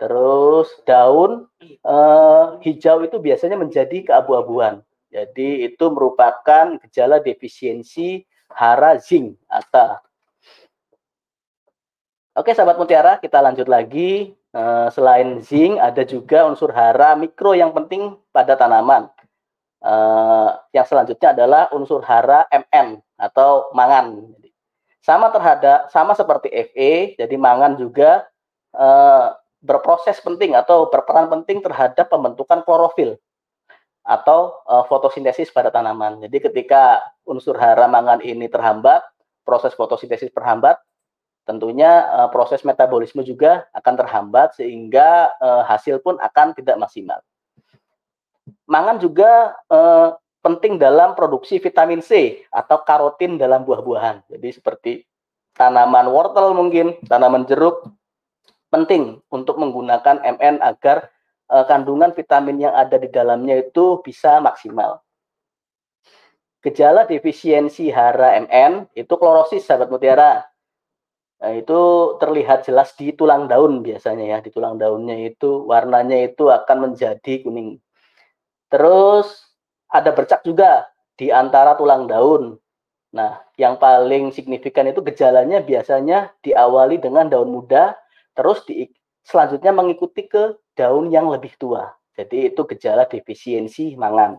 Terus 0.01 0.73
daun 0.83 1.47
uh, 1.87 2.59
hijau 2.65 3.05
itu 3.07 3.21
biasanya 3.23 3.61
menjadi 3.61 4.09
keabu-abuan. 4.11 4.83
Jadi 5.15 5.63
itu 5.63 5.87
merupakan 5.95 6.75
gejala 6.83 7.23
defisiensi 7.23 8.27
hara 8.51 8.99
zinc 8.99 9.39
atau 9.47 10.03
Oke, 12.35 12.51
sahabat 12.51 12.83
mutiara, 12.83 13.23
kita 13.23 13.39
lanjut 13.39 13.71
lagi. 13.71 14.35
Uh, 14.51 14.91
selain 14.91 15.39
zinc, 15.39 15.79
ada 15.79 16.03
juga 16.03 16.43
unsur 16.51 16.75
hara 16.75 17.15
mikro 17.15 17.55
yang 17.55 17.71
penting 17.71 18.19
pada 18.35 18.59
tanaman. 18.59 19.07
Uh, 19.79 20.51
yang 20.75 20.83
selanjutnya 20.83 21.31
adalah 21.31 21.71
unsur 21.71 22.03
hara 22.03 22.43
Mn 22.51 22.99
atau 23.15 23.71
mangan. 23.71 24.35
Sama 24.99 25.31
terhadap 25.31 25.95
sama 25.95 26.19
seperti 26.19 26.51
Fe, 26.75 27.15
jadi 27.15 27.39
mangan 27.39 27.79
juga 27.79 28.27
uh, 28.75 29.39
berproses 29.63 30.19
penting 30.19 30.59
atau 30.59 30.91
berperan 30.91 31.31
penting 31.31 31.63
terhadap 31.63 32.11
pembentukan 32.11 32.67
klorofil 32.67 33.15
atau 34.05 34.61
uh, 34.69 34.85
fotosintesis 34.85 35.49
pada 35.49 35.73
tanaman. 35.73 36.21
Jadi 36.21 36.53
ketika 36.53 37.01
unsur 37.25 37.57
hara 37.57 37.89
mangan 37.89 38.21
ini 38.21 38.47
terhambat, 38.53 39.01
proses 39.49 39.73
fotosintesis 39.73 40.29
terhambat, 40.29 40.77
tentunya 41.49 42.05
uh, 42.13 42.29
proses 42.29 42.61
metabolisme 42.69 43.25
juga 43.25 43.65
akan 43.73 43.95
terhambat 43.97 44.61
sehingga 44.61 45.33
uh, 45.41 45.65
hasil 45.65 46.05
pun 46.05 46.21
akan 46.21 46.53
tidak 46.53 46.77
maksimal. 46.77 47.21
Mangan 48.69 49.01
juga 49.01 49.57
uh, 49.73 50.21
penting 50.45 50.77
dalam 50.77 51.17
produksi 51.17 51.57
vitamin 51.57 52.05
C 52.05 52.45
atau 52.53 52.85
karotin 52.85 53.41
dalam 53.41 53.65
buah-buahan. 53.65 54.29
Jadi 54.29 54.49
seperti 54.53 54.93
tanaman 55.57 56.13
wortel 56.13 56.53
mungkin, 56.53 57.01
tanaman 57.09 57.49
jeruk 57.49 57.89
penting 58.69 59.23
untuk 59.33 59.57
menggunakan 59.57 60.21
MN 60.21 60.61
agar 60.61 61.14
uh, 61.51 61.65
kandungan 61.69 62.13
vitamin 62.17 62.69
yang 62.69 62.75
ada 62.77 62.97
di 63.01 63.09
dalamnya 63.09 63.61
itu 63.61 64.01
bisa 64.01 64.39
maksimal. 64.39 65.01
Gejala 66.65 67.05
defisiensi 67.05 67.93
hara 67.93 68.41
MN 68.41 68.89
itu 68.97 69.15
klorosis 69.21 69.69
sahabat 69.69 69.93
mutiara 69.93 70.45
Nah, 71.45 71.53
itu 71.61 71.81
terlihat 72.17 72.65
jelas 72.65 72.97
di 72.97 73.13
tulang 73.13 73.45
daun 73.45 73.85
biasanya 73.85 74.25
ya. 74.25 74.39
Di 74.41 74.49
tulang 74.49 74.81
daunnya 74.81 75.29
itu 75.29 75.69
warnanya 75.69 76.25
itu 76.25 76.49
akan 76.49 76.89
menjadi 76.89 77.45
kuning. 77.45 77.77
Terus 78.73 79.29
ada 79.93 80.09
bercak 80.17 80.41
juga 80.41 80.89
di 81.21 81.29
antara 81.29 81.77
tulang 81.77 82.09
daun. 82.09 82.57
Nah, 83.13 83.45
yang 83.61 83.77
paling 83.77 84.33
signifikan 84.33 84.89
itu 84.89 85.05
gejalanya 85.05 85.61
biasanya 85.61 86.33
diawali 86.41 86.97
dengan 86.97 87.29
daun 87.29 87.53
muda, 87.53 87.93
terus 88.33 88.65
di, 88.65 88.89
selanjutnya 89.23 89.71
mengikuti 89.71 90.25
ke 90.25 90.57
daun 90.75 91.11
yang 91.11 91.31
lebih 91.31 91.55
tua. 91.57 91.91
Jadi 92.15 92.51
itu 92.55 92.63
gejala 92.67 93.07
defisiensi 93.07 93.99
mangan. 93.99 94.39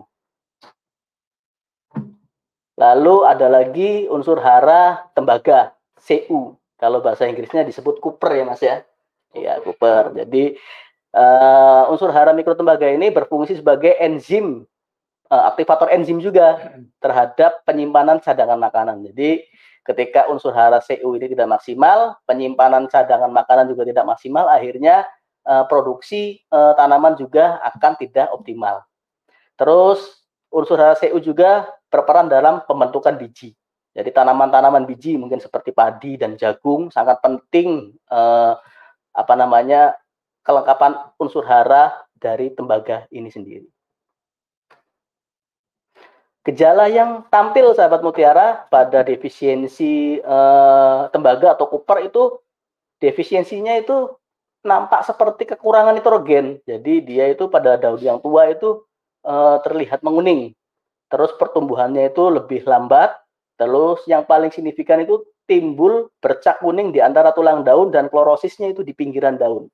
Lalu 2.75 3.15
ada 3.23 3.47
lagi 3.47 4.03
unsur 4.11 4.39
hara 4.43 5.07
tembaga, 5.15 5.71
CU. 5.99 6.55
Kalau 6.75 6.99
bahasa 6.99 7.23
Inggrisnya 7.23 7.63
disebut 7.63 8.03
Cooper 8.03 8.35
ya 8.35 8.43
Mas 8.43 8.59
ya. 8.59 8.83
Iya, 9.31 9.63
Cooper. 9.63 10.11
Jadi 10.15 10.59
uh, 11.15 11.91
unsur 11.91 12.11
hara 12.11 12.35
mikrotembaga 12.35 12.87
ini 12.91 13.11
berfungsi 13.11 13.59
sebagai 13.59 13.95
enzim 13.99 14.67
uh, 15.31 15.43
aktivator 15.51 15.87
enzim 15.95 16.19
juga 16.19 16.59
terhadap 17.03 17.63
penyimpanan 17.63 18.19
cadangan 18.19 18.59
makanan. 18.59 19.07
Jadi 19.11 19.47
ketika 19.87 20.27
unsur 20.27 20.51
hara 20.51 20.83
CU 20.83 21.15
ini 21.15 21.31
tidak 21.31 21.47
maksimal, 21.47 22.19
penyimpanan 22.27 22.91
cadangan 22.91 23.31
makanan 23.31 23.71
juga 23.71 23.87
tidak 23.87 24.03
maksimal, 24.03 24.51
akhirnya 24.51 25.07
uh, 25.45 25.65
produksi 25.69 26.41
uh, 26.49 26.73
tanaman 26.75 27.15
juga 27.15 27.61
akan 27.61 27.93
tidak 28.01 28.33
optimal. 28.33 28.83
Terus 29.55 30.25
unsur 30.51 30.79
hara 30.79 30.95
CU 30.99 31.19
juga 31.23 31.67
berperan 31.91 32.27
dalam 32.27 32.63
pembentukan 32.67 33.15
biji. 33.15 33.55
Jadi 33.95 34.11
tanaman-tanaman 34.11 34.83
biji 34.83 35.15
mungkin 35.15 35.39
seperti 35.39 35.71
padi 35.71 36.19
dan 36.19 36.35
jagung 36.35 36.91
sangat 36.91 37.23
penting 37.23 37.95
eh, 38.11 38.53
apa 39.15 39.33
namanya 39.39 39.95
kelengkapan 40.43 40.99
unsur 41.15 41.47
hara 41.47 42.03
dari 42.11 42.51
tembaga 42.51 43.07
ini 43.07 43.31
sendiri. 43.31 43.67
Gejala 46.45 46.91
yang 46.91 47.25
tampil 47.31 47.73
sahabat 47.73 48.03
mutiara 48.03 48.67
pada 48.67 48.99
defisiensi 49.07 50.19
eh, 50.19 51.01
tembaga 51.15 51.55
atau 51.55 51.71
kuper 51.71 52.11
itu 52.11 52.35
defisiensinya 52.99 53.79
itu 53.79 54.11
nampak 54.65 55.05
seperti 55.05 55.45
kekurangan 55.55 55.93
nitrogen. 55.93 56.60
Jadi 56.65 57.05
dia 57.05 57.29
itu 57.29 57.48
pada 57.48 57.77
daun 57.77 58.01
yang 58.01 58.17
tua 58.19 58.50
itu 58.50 58.81
uh, 59.24 59.62
terlihat 59.62 60.01
menguning. 60.01 60.51
Terus 61.07 61.31
pertumbuhannya 61.38 62.10
itu 62.10 62.27
lebih 62.34 62.65
lambat. 62.65 63.13
Terus 63.55 64.03
yang 64.10 64.27
paling 64.27 64.51
signifikan 64.51 65.00
itu 65.00 65.24
timbul 65.48 66.12
bercak 66.19 66.60
kuning 66.60 66.91
di 66.91 67.00
antara 67.00 67.31
tulang 67.31 67.63
daun 67.63 67.93
dan 67.93 68.10
klorosisnya 68.12 68.74
itu 68.74 68.81
di 68.81 68.91
pinggiran 68.91 69.38
daun. 69.39 69.69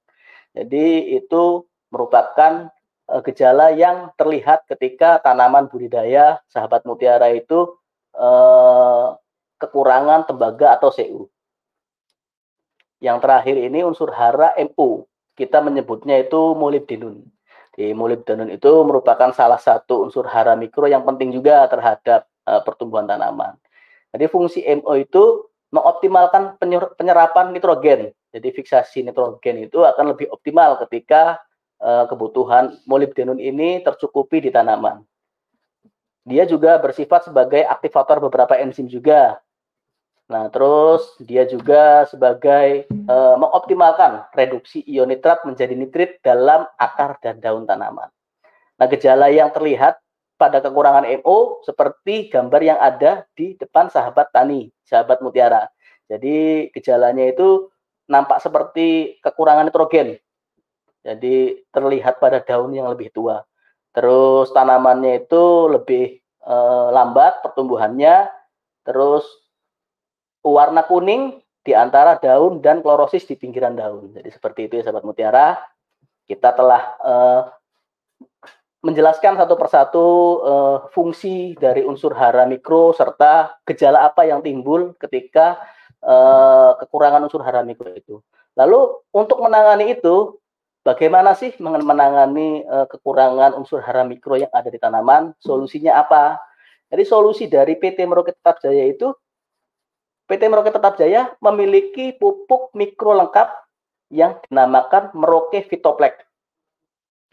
Jadi 0.51 1.15
itu 1.15 1.65
merupakan 1.89 2.67
uh, 3.07 3.21
gejala 3.23 3.71
yang 3.71 4.11
terlihat 4.19 4.67
ketika 4.67 5.23
tanaman 5.23 5.71
budidaya 5.71 6.43
sahabat 6.51 6.83
mutiara 6.83 7.31
itu 7.31 7.79
uh, 8.19 9.15
kekurangan 9.57 10.27
tembaga 10.27 10.75
atau 10.75 10.91
CU. 10.91 11.31
Yang 13.01 13.17
terakhir 13.25 13.55
ini 13.57 13.81
unsur 13.81 14.13
hara 14.13 14.53
MO. 14.61 15.09
Kita 15.33 15.57
menyebutnya 15.59 16.21
itu 16.21 16.53
molybdenum. 16.53 17.25
Di 17.73 17.97
molybdenum 17.97 18.45
itu 18.53 18.71
merupakan 18.85 19.33
salah 19.33 19.57
satu 19.57 20.05
unsur 20.05 20.29
hara 20.29 20.53
mikro 20.53 20.85
yang 20.85 21.01
penting 21.01 21.33
juga 21.33 21.65
terhadap 21.65 22.29
uh, 22.45 22.61
pertumbuhan 22.61 23.09
tanaman. 23.09 23.57
Jadi 24.13 24.25
fungsi 24.29 24.61
MO 24.79 24.93
itu 25.01 25.49
mengoptimalkan 25.73 26.61
penyerapan 26.99 27.55
nitrogen. 27.55 28.13
Jadi 28.31 28.47
fiksasi 28.53 29.07
nitrogen 29.07 29.65
itu 29.65 29.81
akan 29.81 30.13
lebih 30.13 30.29
optimal 30.29 30.77
ketika 30.85 31.41
uh, 31.81 32.05
kebutuhan 32.05 32.77
molybdenum 32.85 33.39
ini 33.41 33.81
tercukupi 33.81 34.45
di 34.45 34.49
tanaman. 34.53 35.01
Dia 36.21 36.45
juga 36.45 36.77
bersifat 36.77 37.31
sebagai 37.31 37.65
aktivator 37.65 38.21
beberapa 38.21 38.53
enzim 38.61 38.85
juga 38.85 39.41
Nah, 40.31 40.47
terus 40.47 41.11
dia 41.19 41.43
juga 41.43 42.07
sebagai 42.07 42.87
e, 42.87 43.15
mengoptimalkan 43.35 44.31
reduksi 44.31 44.79
ion 44.87 45.11
nitrat 45.11 45.43
menjadi 45.43 45.75
nitrit 45.75 46.23
dalam 46.23 46.63
akar 46.79 47.19
dan 47.19 47.43
daun 47.43 47.67
tanaman. 47.67 48.07
Nah, 48.79 48.87
gejala 48.87 49.27
yang 49.27 49.51
terlihat 49.51 49.99
pada 50.39 50.63
kekurangan 50.63 51.03
MO 51.19 51.59
seperti 51.67 52.31
gambar 52.31 52.61
yang 52.63 52.79
ada 52.79 53.27
di 53.35 53.59
depan 53.59 53.91
sahabat 53.91 54.31
tani, 54.31 54.71
sahabat 54.87 55.19
mutiara. 55.19 55.67
Jadi 56.07 56.71
gejalanya 56.71 57.27
itu 57.27 57.67
nampak 58.07 58.39
seperti 58.39 59.19
kekurangan 59.19 59.67
nitrogen. 59.67 60.15
Jadi 61.03 61.59
terlihat 61.75 62.23
pada 62.23 62.39
daun 62.39 62.71
yang 62.71 62.87
lebih 62.87 63.11
tua. 63.11 63.43
Terus 63.91 64.47
tanamannya 64.55 65.27
itu 65.27 65.43
lebih 65.67 66.23
e, 66.23 66.55
lambat 66.95 67.43
pertumbuhannya. 67.43 68.31
Terus 68.87 69.40
warna 70.41 70.85
kuning 70.85 71.41
di 71.61 71.77
antara 71.77 72.17
daun 72.17 72.59
dan 72.59 72.81
klorosis 72.81 73.25
di 73.29 73.37
pinggiran 73.37 73.77
daun. 73.77 74.13
Jadi 74.17 74.29
seperti 74.33 74.59
itu 74.67 74.81
ya 74.81 74.89
sahabat 74.89 75.05
mutiara. 75.05 75.61
Kita 76.25 76.53
telah 76.57 76.83
uh, 77.01 77.41
menjelaskan 78.81 79.37
satu 79.37 79.53
persatu 79.53 80.07
uh, 80.41 80.77
fungsi 80.89 81.53
dari 81.53 81.85
unsur 81.85 82.17
hara 82.17 82.49
mikro 82.49 82.97
serta 82.97 83.61
gejala 83.69 84.09
apa 84.09 84.25
yang 84.25 84.41
timbul 84.41 84.97
ketika 84.97 85.61
uh, 86.01 86.73
kekurangan 86.81 87.21
unsur 87.29 87.45
hara 87.45 87.61
mikro 87.61 87.93
itu. 87.93 88.17
Lalu 88.57 89.05
untuk 89.13 89.37
menangani 89.45 89.93
itu, 89.95 90.41
bagaimana 90.81 91.37
sih 91.37 91.53
menangani 91.61 92.65
uh, 92.65 92.89
kekurangan 92.89 93.53
unsur 93.53 93.85
hara 93.85 94.01
mikro 94.01 94.33
yang 94.33 94.49
ada 94.49 94.73
di 94.73 94.81
tanaman? 94.81 95.37
Solusinya 95.37 96.01
apa? 96.01 96.41
Jadi 96.89 97.03
solusi 97.05 97.45
dari 97.47 97.77
PT 97.77 98.03
Merauke 98.03 98.35
Tetap 98.35 98.59
Jaya 98.59 98.89
itu 98.89 99.13
PT 100.31 100.47
Merauke 100.47 100.71
Tetap 100.71 100.95
Jaya 100.95 101.35
memiliki 101.43 102.15
pupuk 102.15 102.71
mikro 102.71 103.11
lengkap 103.19 103.51
yang 104.07 104.39
dinamakan 104.47 105.11
Merauke 105.11 105.67
Fitoplex. 105.67 106.23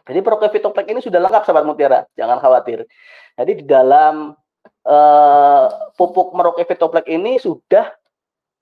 Jadi 0.02 0.18
Merauke 0.18 0.50
Fitoplex 0.50 0.90
ini 0.90 0.98
sudah 0.98 1.22
lengkap 1.22 1.46
sahabat 1.46 1.62
mutiara, 1.62 2.10
jangan 2.18 2.42
khawatir. 2.42 2.90
Jadi 3.38 3.62
di 3.62 3.64
dalam 3.70 4.34
uh, 4.82 5.66
pupuk 5.94 6.34
Merauke 6.34 6.66
Fitoplex 6.66 7.06
ini 7.06 7.38
sudah 7.38 7.86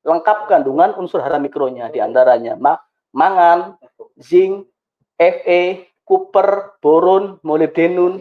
lengkap 0.05 0.53
kandungan 0.53 0.93
unsur 1.01 1.25
hara 1.25 1.41
mikronya 1.41 1.89
di 1.89 2.05
antaranya 2.05 2.61
ma 2.61 2.77
mangan, 3.17 3.81
zinc, 4.21 4.69
Fe, 5.17 5.89
copper, 6.05 6.77
boron, 6.85 7.41
molybdenum, 7.41 8.21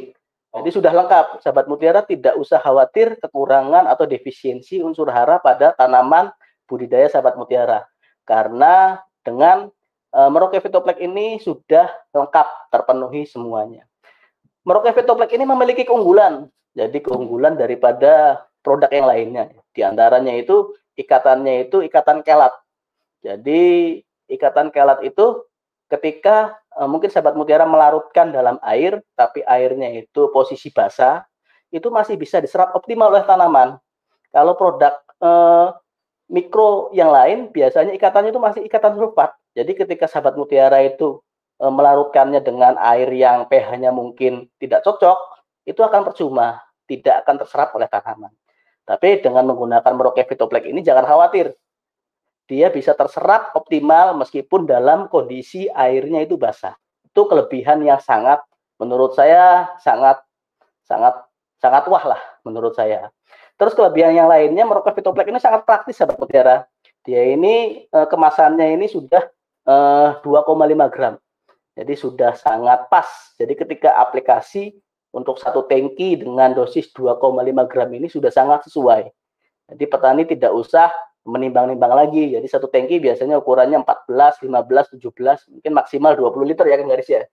jadi 0.56 0.70
sudah 0.72 0.92
lengkap, 0.96 1.44
sahabat 1.44 1.68
mutiara 1.68 2.00
tidak 2.08 2.40
usah 2.40 2.64
khawatir 2.64 3.20
kekurangan 3.20 3.92
atau 3.92 4.08
defisiensi 4.08 4.80
unsur 4.80 5.12
hara 5.12 5.36
pada 5.44 5.76
tanaman 5.76 6.32
budidaya 6.64 7.12
sahabat 7.12 7.36
mutiara. 7.36 7.84
Karena 8.24 9.04
dengan 9.20 9.68
e, 10.16 10.20
Merauke 10.32 10.64
Fitoplex 10.64 11.04
ini 11.04 11.44
sudah 11.44 11.92
lengkap 12.16 12.72
terpenuhi 12.72 13.28
semuanya. 13.28 13.84
Merauke 14.64 14.96
Fitoplex 14.96 15.36
ini 15.36 15.44
memiliki 15.44 15.84
keunggulan. 15.84 16.48
Jadi 16.72 17.04
keunggulan 17.04 17.60
daripada 17.60 18.48
produk 18.64 18.88
yang 18.96 19.12
lainnya. 19.12 19.52
Di 19.76 19.84
antaranya 19.84 20.32
itu 20.40 20.72
ikatannya 20.96 21.68
itu 21.68 21.84
ikatan 21.84 22.24
kelat. 22.24 22.56
Jadi 23.20 24.00
ikatan 24.32 24.72
kelat 24.72 25.04
itu 25.04 25.44
ketika 25.90 26.58
uh, 26.76 26.90
mungkin 26.90 27.10
sahabat 27.14 27.38
mutiara 27.38 27.64
melarutkan 27.64 28.34
dalam 28.34 28.58
air, 28.66 29.02
tapi 29.14 29.46
airnya 29.46 29.90
itu 29.94 30.30
posisi 30.34 30.74
basah, 30.74 31.26
itu 31.70 31.88
masih 31.94 32.16
bisa 32.16 32.42
diserap 32.42 32.74
optimal 32.74 33.12
oleh 33.12 33.26
tanaman. 33.26 33.78
Kalau 34.34 34.54
produk 34.58 34.96
uh, 35.22 35.76
mikro 36.28 36.90
yang 36.92 37.14
lain, 37.14 37.54
biasanya 37.54 37.94
ikatannya 37.94 38.34
itu 38.34 38.42
masih 38.42 38.62
ikatan 38.66 38.98
sulfat. 38.98 39.36
Jadi 39.56 39.72
ketika 39.78 40.10
sahabat 40.10 40.36
mutiara 40.36 40.82
itu 40.84 41.22
uh, 41.62 41.72
melarutkannya 41.72 42.42
dengan 42.44 42.76
air 42.82 43.08
yang 43.14 43.48
pH-nya 43.48 43.94
mungkin 43.94 44.50
tidak 44.60 44.84
cocok, 44.84 45.18
itu 45.66 45.82
akan 45.82 46.02
percuma, 46.06 46.62
tidak 46.86 47.26
akan 47.26 47.36
terserap 47.42 47.70
oleh 47.74 47.90
tanaman. 47.90 48.34
Tapi 48.86 49.18
dengan 49.18 49.50
menggunakan 49.50 49.94
Merauke 49.98 50.22
Fitoplex 50.30 50.70
ini 50.70 50.86
jangan 50.86 51.10
khawatir, 51.10 51.58
dia 52.46 52.70
bisa 52.70 52.94
terserap 52.94 53.54
optimal 53.58 54.14
meskipun 54.22 54.70
dalam 54.70 55.10
kondisi 55.10 55.66
airnya 55.74 56.22
itu 56.22 56.38
basah. 56.38 56.78
Itu 57.02 57.26
kelebihan 57.26 57.82
yang 57.82 57.98
sangat 57.98 58.42
menurut 58.78 59.18
saya 59.18 59.74
sangat 59.82 60.22
sangat 60.86 61.26
sangat 61.58 61.84
wah 61.90 62.06
lah 62.16 62.22
menurut 62.46 62.78
saya. 62.78 63.10
Terus 63.56 63.74
kelebihan 63.74 64.14
yang 64.14 64.28
lainnya 64.30 64.68
Merauke 64.68 64.94
Fitoplex 64.94 65.26
ini 65.32 65.42
sangat 65.42 65.66
praktis 65.66 65.98
sahabat 65.98 66.20
mutiara. 66.20 66.68
Dia 67.08 67.24
ini 67.24 67.88
e, 67.88 68.00
kemasannya 68.10 68.76
ini 68.76 68.86
sudah 68.92 69.24
e, 69.64 69.74
eh, 69.74 70.10
2,5 70.22 70.94
gram. 70.94 71.16
Jadi 71.76 71.94
sudah 71.96 72.36
sangat 72.36 72.92
pas. 72.92 73.08
Jadi 73.40 73.56
ketika 73.56 73.96
aplikasi 73.96 74.76
untuk 75.16 75.40
satu 75.40 75.64
tangki 75.64 76.20
dengan 76.20 76.52
dosis 76.52 76.92
2,5 76.92 77.72
gram 77.72 77.90
ini 77.96 78.12
sudah 78.12 78.30
sangat 78.30 78.68
sesuai. 78.68 79.08
Jadi 79.72 79.84
petani 79.88 80.28
tidak 80.28 80.52
usah 80.52 80.92
menimbang-nimbang 81.26 81.94
lagi. 81.94 82.38
Jadi 82.38 82.48
satu 82.48 82.70
tangki 82.70 83.02
biasanya 83.02 83.42
ukurannya 83.42 83.82
14, 83.82 84.46
15, 84.46 85.02
17, 85.02 85.52
mungkin 85.52 85.72
maksimal 85.74 86.14
20 86.14 86.46
liter 86.46 86.66
ya 86.70 86.78
kan 86.78 86.88
garis 86.88 87.10
ya. 87.10 87.24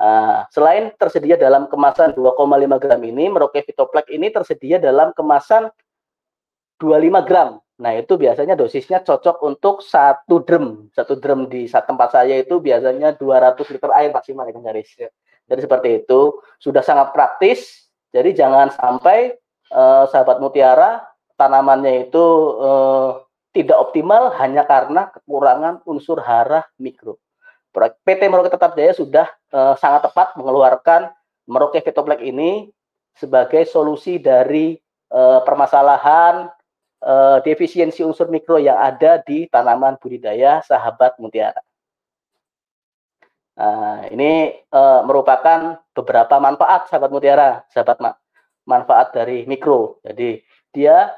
Uh, 0.00 0.48
selain 0.48 0.96
tersedia 0.96 1.36
dalam 1.36 1.68
kemasan 1.68 2.16
2,5 2.16 2.80
gram 2.80 3.00
ini, 3.04 3.28
Merauke 3.28 3.60
Fitoplex 3.60 4.08
ini 4.08 4.32
tersedia 4.32 4.80
dalam 4.80 5.12
kemasan 5.12 5.68
25 6.80 7.28
gram. 7.28 7.60
Nah 7.80 7.92
itu 7.96 8.16
biasanya 8.16 8.56
dosisnya 8.56 9.04
cocok 9.04 9.44
untuk 9.44 9.84
satu 9.84 10.40
drum. 10.40 10.88
Satu 10.96 11.20
drum 11.20 11.52
di 11.52 11.68
saat 11.68 11.84
tempat 11.84 12.16
saya 12.16 12.40
itu 12.40 12.60
biasanya 12.64 13.12
200 13.20 13.60
liter 13.76 13.90
air 13.92 14.08
maksimal 14.08 14.48
ya 14.48 14.52
kan 14.56 14.64
garis. 14.64 14.88
Ya. 14.96 15.12
Jadi 15.52 15.60
seperti 15.68 15.88
itu 16.04 16.40
sudah 16.56 16.80
sangat 16.80 17.12
praktis. 17.12 17.88
Jadi 18.08 18.32
jangan 18.32 18.72
sampai 18.72 19.36
uh, 19.72 20.08
sahabat 20.08 20.40
mutiara 20.40 21.09
tanamannya 21.40 22.12
itu 22.12 22.24
eh, 22.60 23.10
tidak 23.56 23.80
optimal 23.80 24.36
hanya 24.36 24.68
karena 24.68 25.08
kekurangan 25.08 25.80
unsur 25.88 26.20
hara 26.20 26.68
mikro. 26.76 27.16
PT 28.04 28.26
Merauke 28.28 28.52
Tetap 28.52 28.76
Jaya 28.76 28.92
sudah 28.92 29.26
eh, 29.48 29.74
sangat 29.80 30.04
tepat 30.04 30.36
mengeluarkan 30.36 31.08
Merauke 31.48 31.80
Fitoplex 31.80 32.20
ini 32.20 32.68
sebagai 33.16 33.64
solusi 33.64 34.20
dari 34.20 34.76
eh, 35.08 35.40
permasalahan 35.48 36.52
eh, 37.00 37.38
defisiensi 37.40 38.04
unsur 38.04 38.28
mikro 38.28 38.60
yang 38.60 38.76
ada 38.76 39.16
di 39.24 39.48
tanaman 39.48 39.96
budidaya 39.96 40.60
sahabat 40.60 41.16
mutiara. 41.16 41.64
Nah, 43.60 44.08
ini 44.08 44.56
uh, 44.72 45.04
merupakan 45.04 45.76
beberapa 45.92 46.40
manfaat 46.40 46.88
sahabat 46.88 47.12
mutiara, 47.12 47.60
sahabat 47.68 48.00
ma 48.00 48.16
manfaat 48.64 49.12
dari 49.12 49.44
mikro. 49.44 50.00
Jadi 50.00 50.40
dia 50.72 51.12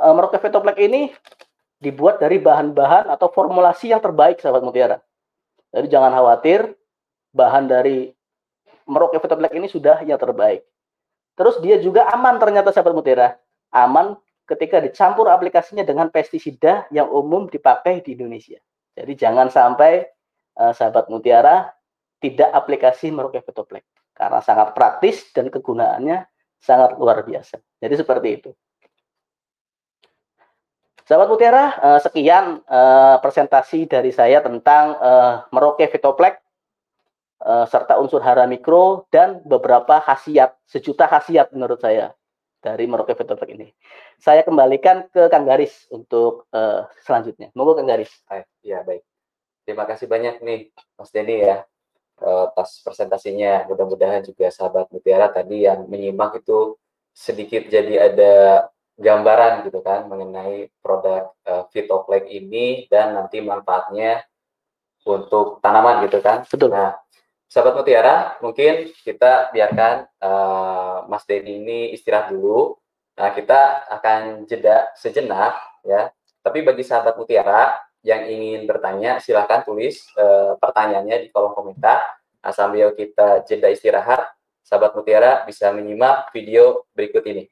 uh, 0.00 0.12
Merauke 0.14 0.38
Vetoplex 0.40 0.76
ini 0.80 1.12
dibuat 1.82 2.22
dari 2.22 2.38
bahan-bahan 2.38 3.10
atau 3.10 3.26
formulasi 3.28 3.90
yang 3.90 3.98
terbaik 3.98 4.38
sahabat 4.38 4.62
mutiara. 4.62 5.02
Jadi 5.74 5.90
jangan 5.90 6.14
khawatir, 6.14 6.78
bahan 7.34 7.66
dari 7.66 8.12
Merauke 8.86 9.18
Vetoplex 9.18 9.52
ini 9.56 9.68
sudah 9.68 10.00
yang 10.06 10.20
terbaik. 10.20 10.62
Terus 11.34 11.58
dia 11.64 11.80
juga 11.80 12.06
aman 12.12 12.36
ternyata 12.38 12.70
sahabat 12.70 12.94
mutiara. 12.94 13.34
Aman 13.72 14.20
ketika 14.44 14.78
dicampur 14.84 15.32
aplikasinya 15.32 15.82
dengan 15.82 16.12
pestisida 16.12 16.84
yang 16.92 17.08
umum 17.08 17.48
dipakai 17.48 18.04
di 18.04 18.12
Indonesia. 18.14 18.60
Jadi 18.92 19.12
jangan 19.16 19.48
sampai 19.48 20.04
uh, 20.60 20.76
sahabat 20.76 21.08
mutiara 21.08 21.72
tidak 22.20 22.52
aplikasi 22.52 23.08
Merauke 23.10 23.40
Petoplek 23.40 23.82
karena 24.12 24.38
sangat 24.44 24.76
praktis 24.76 25.32
dan 25.32 25.48
kegunaannya 25.48 26.28
sangat 26.60 26.94
luar 27.00 27.24
biasa. 27.24 27.58
Jadi 27.82 27.94
seperti 27.96 28.28
itu. 28.38 28.50
Sahabat 31.12 31.28
Mutiara, 31.28 31.76
uh, 31.76 32.00
sekian 32.00 32.64
uh, 32.72 33.20
presentasi 33.20 33.84
dari 33.84 34.16
saya 34.16 34.40
tentang 34.40 34.96
uh, 34.96 35.44
Merauke 35.52 35.84
Petoplek 35.84 36.40
uh, 37.44 37.68
serta 37.68 38.00
unsur 38.00 38.24
hara 38.24 38.48
mikro 38.48 39.04
dan 39.12 39.44
beberapa 39.44 40.00
khasiat, 40.00 40.56
sejuta 40.64 41.04
khasiat 41.04 41.52
menurut 41.52 41.84
saya 41.84 42.16
dari 42.64 42.88
Merauke 42.88 43.12
Petoplek 43.12 43.52
ini. 43.52 43.68
Saya 44.16 44.40
kembalikan 44.40 45.04
ke 45.12 45.28
Kang 45.28 45.44
Garis 45.44 45.84
untuk 45.92 46.48
uh, 46.48 46.88
selanjutnya. 47.04 47.52
Monggo 47.52 47.76
Kang 47.76 47.92
Garis. 47.92 48.08
Ya 48.64 48.80
baik. 48.80 49.04
Terima 49.68 49.84
kasih 49.84 50.08
banyak 50.08 50.40
nih 50.40 50.72
Mas 50.96 51.12
Denny 51.12 51.44
ya 51.44 51.68
atas 52.24 52.80
presentasinya. 52.80 53.68
Mudah-mudahan 53.68 54.24
juga 54.24 54.48
sahabat 54.48 54.88
Mutiara 54.88 55.28
tadi 55.28 55.68
yang 55.68 55.84
menyimak 55.92 56.40
itu 56.40 56.80
sedikit 57.12 57.68
jadi 57.68 58.08
ada 58.08 58.32
gambaran 59.02 59.66
gitu 59.66 59.82
kan 59.82 60.06
mengenai 60.06 60.70
produk 60.78 61.34
uh, 61.42 61.66
ini 62.30 62.86
dan 62.86 63.18
nanti 63.18 63.42
manfaatnya 63.42 64.22
untuk 65.02 65.58
tanaman 65.58 66.06
gitu 66.06 66.22
kan. 66.22 66.46
Betul. 66.46 66.70
Nah, 66.70 66.94
sahabat 67.50 67.74
Mutiara, 67.82 68.38
mungkin 68.38 68.94
kita 69.02 69.50
biarkan 69.50 70.06
uh, 70.22 71.10
Mas 71.10 71.26
Denny 71.26 71.58
ini 71.58 71.78
istirahat 71.90 72.30
dulu. 72.30 72.78
Nah, 73.18 73.34
kita 73.34 73.90
akan 73.90 74.46
jeda 74.46 74.94
sejenak 74.94 75.58
ya. 75.82 76.14
Tapi 76.42 76.62
bagi 76.62 76.86
sahabat 76.86 77.18
Mutiara 77.18 77.74
yang 78.06 78.26
ingin 78.26 78.66
bertanya, 78.70 79.18
silahkan 79.18 79.66
tulis 79.66 80.06
uh, 80.14 80.54
pertanyaannya 80.62 81.26
di 81.26 81.28
kolom 81.34 81.54
komentar. 81.58 82.02
Nah, 82.42 82.54
sambil 82.54 82.94
kita 82.94 83.42
jeda 83.46 83.70
istirahat, 83.70 84.30
sahabat 84.62 84.94
Mutiara 84.94 85.42
bisa 85.42 85.74
menyimak 85.74 86.30
video 86.30 86.86
berikut 86.94 87.26
ini. 87.26 87.50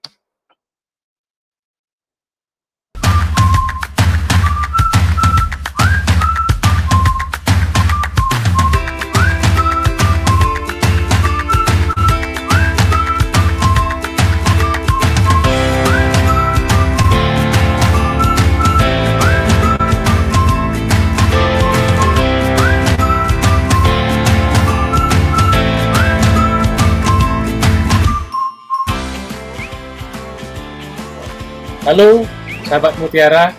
Halo, 31.91 32.23
sahabat 32.71 32.95
Mutiara. 33.03 33.51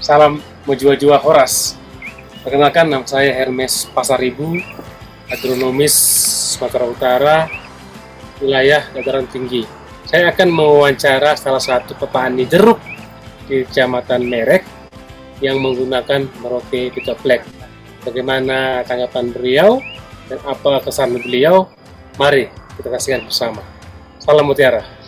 Salam 0.00 0.40
menjua-jua 0.64 1.20
Horas. 1.20 1.76
Perkenalkan 2.40 2.88
nama 2.88 3.04
saya 3.04 3.36
Hermes 3.36 3.84
Pasaribu, 3.92 4.56
agronomis 5.28 5.92
Sumatera 6.56 6.88
Utara, 6.88 7.52
wilayah 8.40 8.88
dataran 8.96 9.28
tinggi. 9.28 9.68
Saya 10.08 10.32
akan 10.32 10.56
mewawancara 10.56 11.36
salah 11.36 11.60
satu 11.60 11.92
petani 12.00 12.48
jeruk 12.48 12.80
di 13.44 13.68
Kecamatan 13.68 14.24
Merek 14.24 14.64
yang 15.44 15.60
menggunakan 15.60 16.24
Merauke 16.40 16.96
Pitoplek. 16.96 17.44
Bagaimana 18.08 18.88
tanggapan 18.88 19.36
beliau 19.36 19.84
dan 20.32 20.40
apa 20.48 20.80
kesan 20.80 21.12
beliau? 21.20 21.68
Mari 22.16 22.48
kita 22.80 22.88
saksikan 22.96 23.28
bersama. 23.28 23.60
Salam 24.16 24.48
Mutiara. 24.48 25.01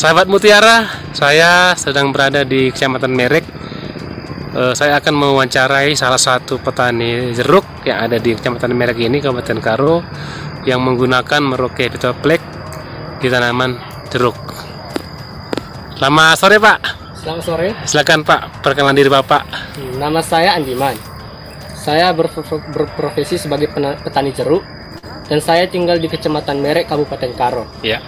Sahabat 0.00 0.32
Mutiara, 0.32 0.88
saya 1.12 1.76
sedang 1.76 2.08
berada 2.08 2.40
di 2.40 2.72
Kecamatan 2.72 3.12
Merek. 3.12 3.44
Uh, 4.56 4.72
saya 4.72 4.96
akan 4.96 5.12
mewawancarai 5.12 5.92
salah 5.92 6.16
satu 6.16 6.56
petani 6.56 7.36
jeruk 7.36 7.68
yang 7.84 8.08
ada 8.08 8.16
di 8.16 8.32
Kecamatan 8.32 8.72
Merek 8.72 8.96
ini, 8.96 9.20
Kabupaten 9.20 9.60
Karo, 9.60 10.00
yang 10.64 10.80
menggunakan 10.80 11.44
Merauke 11.44 11.92
Pitoplek 11.92 12.40
di 13.20 13.28
tanaman 13.28 13.76
jeruk. 14.08 14.40
Selamat 16.00 16.32
sore 16.40 16.56
Pak. 16.56 16.78
Selamat 17.20 17.42
sore. 17.44 17.68
Silakan 17.84 18.24
Pak, 18.24 18.64
perkenalan 18.64 18.96
diri 18.96 19.12
Bapak. 19.12 19.44
Nama 20.00 20.24
saya 20.24 20.56
Andiman. 20.56 20.96
Saya 21.76 22.16
berprofesi 22.16 23.36
sebagai 23.36 23.68
petani 23.76 24.32
jeruk 24.32 24.64
dan 25.28 25.44
saya 25.44 25.68
tinggal 25.68 26.00
di 26.00 26.08
Kecamatan 26.08 26.56
Merek, 26.56 26.88
Kabupaten 26.88 27.36
Karo. 27.36 27.68
Ya. 27.84 28.00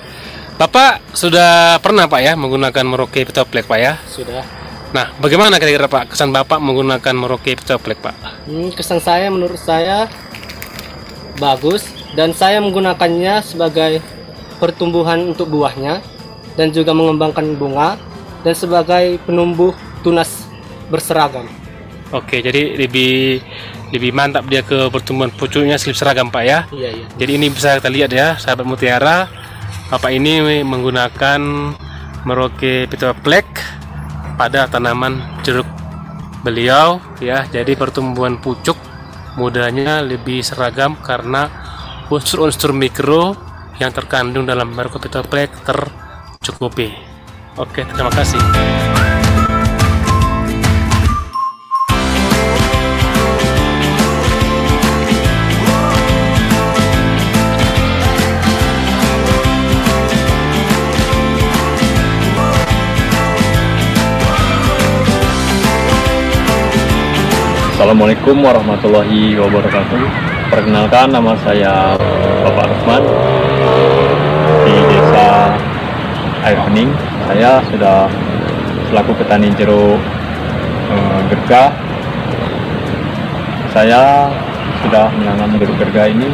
Bapak 0.62 1.03
sudah 1.11 1.83
pernah 1.83 2.07
Pak 2.07 2.22
ya 2.22 2.38
menggunakan 2.38 2.87
Merauke 2.87 3.27
Pitoplek 3.27 3.66
Pak 3.66 3.79
ya? 3.83 3.98
Sudah. 4.07 4.46
Nah, 4.94 5.11
bagaimana 5.18 5.59
kira-kira 5.59 5.90
Pak 5.90 6.14
kesan 6.14 6.31
Bapak 6.31 6.62
menggunakan 6.62 7.18
Merauke 7.18 7.59
Pitoplek 7.59 7.98
Pak? 7.98 8.46
Hmm, 8.46 8.70
kesan 8.70 9.03
saya 9.03 9.27
menurut 9.27 9.59
saya 9.59 10.07
bagus 11.42 11.83
dan 12.14 12.31
saya 12.31 12.62
menggunakannya 12.62 13.42
sebagai 13.42 13.98
pertumbuhan 14.62 15.35
untuk 15.35 15.51
buahnya 15.51 15.98
dan 16.55 16.70
juga 16.70 16.94
mengembangkan 16.94 17.59
bunga 17.59 17.98
dan 18.46 18.55
sebagai 18.55 19.18
penumbuh 19.27 19.75
tunas 20.07 20.46
berseragam. 20.94 21.51
Oke, 22.14 22.38
jadi 22.38 22.79
lebih 22.79 23.42
lebih 23.90 24.14
mantap 24.14 24.46
dia 24.46 24.62
ke 24.62 24.87
pertumbuhan 24.94 25.35
pucuknya 25.35 25.75
slip 25.75 25.98
seragam 25.98 26.31
Pak 26.31 26.44
ya? 26.46 26.70
Iya, 26.70 27.03
iya. 27.03 27.07
Jadi 27.18 27.31
ini 27.35 27.51
bisa 27.51 27.83
kita 27.83 27.90
lihat 27.90 28.14
ya, 28.14 28.38
sahabat 28.38 28.62
mutiara 28.62 29.27
Bapak 29.93 30.11
ini 30.13 30.63
menggunakan 30.65 31.41
Merauke 32.23 32.87
Pitoplek 32.89 33.45
pada 34.39 34.71
tanaman 34.71 35.43
jeruk 35.45 35.67
beliau 36.41 37.03
ya. 37.21 37.45
Jadi 37.49 37.77
pertumbuhan 37.77 38.39
pucuk 38.41 38.77
mudanya 39.37 40.05
lebih 40.05 40.45
seragam 40.45 40.97
karena 41.01 41.49
unsur-unsur 42.13 42.77
mikro 42.77 43.37
yang 43.81 43.93
terkandung 43.93 44.45
dalam 44.45 44.73
Merauke 44.73 45.01
Pitoplek 45.01 45.53
tercukupi. 45.65 46.93
Oke 47.61 47.85
terima 47.85 48.09
kasih 48.09 48.41
Assalamualaikum 67.83 68.47
warahmatullahi 68.47 69.35
wabarakatuh. 69.42 70.03
Perkenalkan 70.55 71.11
nama 71.11 71.35
saya 71.42 71.99
Bapak 72.47 72.71
Rusman 72.71 73.03
di 74.62 74.75
Desa 74.87 75.51
Air 76.47 76.62
Bening. 76.62 76.95
Saya 77.27 77.59
sudah 77.75 78.07
selaku 78.87 79.18
petani 79.18 79.51
jeruk 79.59 79.99
eh, 80.95 81.21
gerga. 81.27 81.75
Saya 83.75 84.31
sudah 84.87 85.11
menanam 85.18 85.59
jeruk 85.59 85.75
gerga 85.83 86.07
ini 86.07 86.31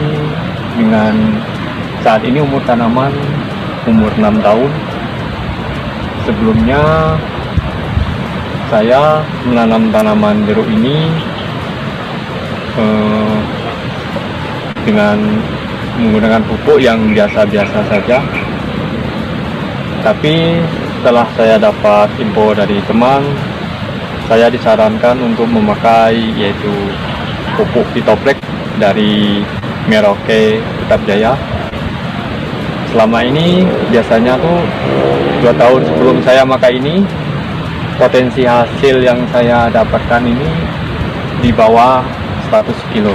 dengan 0.76 1.32
saat 2.04 2.28
ini 2.28 2.44
umur 2.44 2.60
tanaman 2.68 3.16
umur 3.88 4.12
6 4.20 4.44
tahun. 4.44 4.70
Sebelumnya 6.28 6.84
saya 8.68 9.24
menanam 9.48 9.88
tanaman 9.88 10.44
jeruk 10.44 10.68
ini 10.68 11.08
eh, 12.78 13.36
dengan 14.86 15.18
menggunakan 15.98 16.42
pupuk 16.46 16.78
yang 16.78 17.10
biasa-biasa 17.10 17.78
saja. 17.90 18.22
Tapi 20.00 20.62
setelah 20.98 21.26
saya 21.34 21.58
dapat 21.58 22.08
info 22.22 22.54
dari 22.54 22.78
teman, 22.86 23.20
saya 24.30 24.46
disarankan 24.48 25.18
untuk 25.20 25.50
memakai 25.50 26.16
yaitu 26.38 26.72
pupuk 27.58 27.84
Fitoplek 27.92 28.38
dari 28.78 29.42
Merauke 29.90 30.62
Tetap 30.62 31.00
Jaya. 31.04 31.34
Selama 32.94 33.20
ini 33.20 33.66
biasanya 33.92 34.40
tuh 34.40 34.58
dua 35.44 35.52
tahun 35.54 35.82
sebelum 35.84 36.16
saya 36.24 36.42
makai 36.46 36.80
ini 36.80 37.04
potensi 37.98 38.46
hasil 38.46 39.02
yang 39.02 39.18
saya 39.34 39.66
dapatkan 39.68 40.22
ini 40.22 40.48
di 41.42 41.50
bawah 41.52 42.00
100 42.48 42.92
kilo 42.96 43.14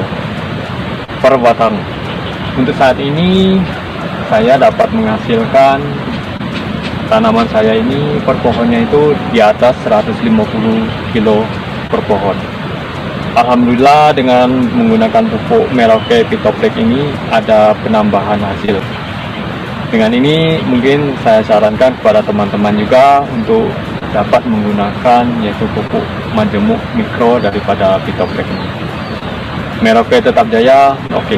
per 1.20 1.34
batang. 1.42 1.74
Untuk 2.54 2.78
saat 2.78 2.98
ini 3.02 3.58
saya 4.30 4.58
dapat 4.62 4.94
menghasilkan 4.94 5.82
tanaman 7.10 7.46
saya 7.50 7.78
ini 7.78 8.18
per 8.22 8.38
pohonnya 8.42 8.82
itu 8.86 9.14
di 9.34 9.42
atas 9.42 9.78
150 9.86 10.26
kilo 11.14 11.46
per 11.90 12.02
pohon. 12.10 12.38
Alhamdulillah 13.34 14.14
dengan 14.14 14.50
menggunakan 14.78 15.26
pupuk 15.26 15.66
Merauke 15.74 16.22
Pitoplek 16.30 16.78
ini 16.78 17.10
ada 17.34 17.74
penambahan 17.82 18.38
hasil. 18.38 18.78
Dengan 19.90 20.14
ini 20.14 20.62
mungkin 20.66 21.18
saya 21.26 21.42
sarankan 21.42 21.98
kepada 21.98 22.22
teman-teman 22.22 22.78
juga 22.78 23.26
untuk 23.26 23.70
dapat 24.14 24.46
menggunakan 24.46 25.26
yaitu 25.42 25.66
pupuk 25.74 26.06
majemuk 26.38 26.78
mikro 26.94 27.42
daripada 27.42 27.98
Pitoplek 28.06 28.46
ini. 28.46 28.93
Merauke 29.84 30.16
tetap 30.24 30.48
jaya, 30.48 30.96
oke. 31.12 31.36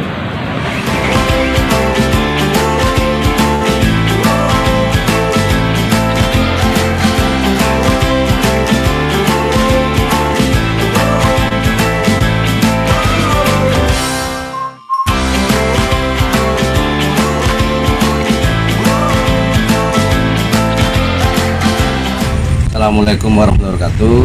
Assalamualaikum 22.70 23.34
warahmatullahi 23.34 23.82
wabarakatuh 23.82 24.22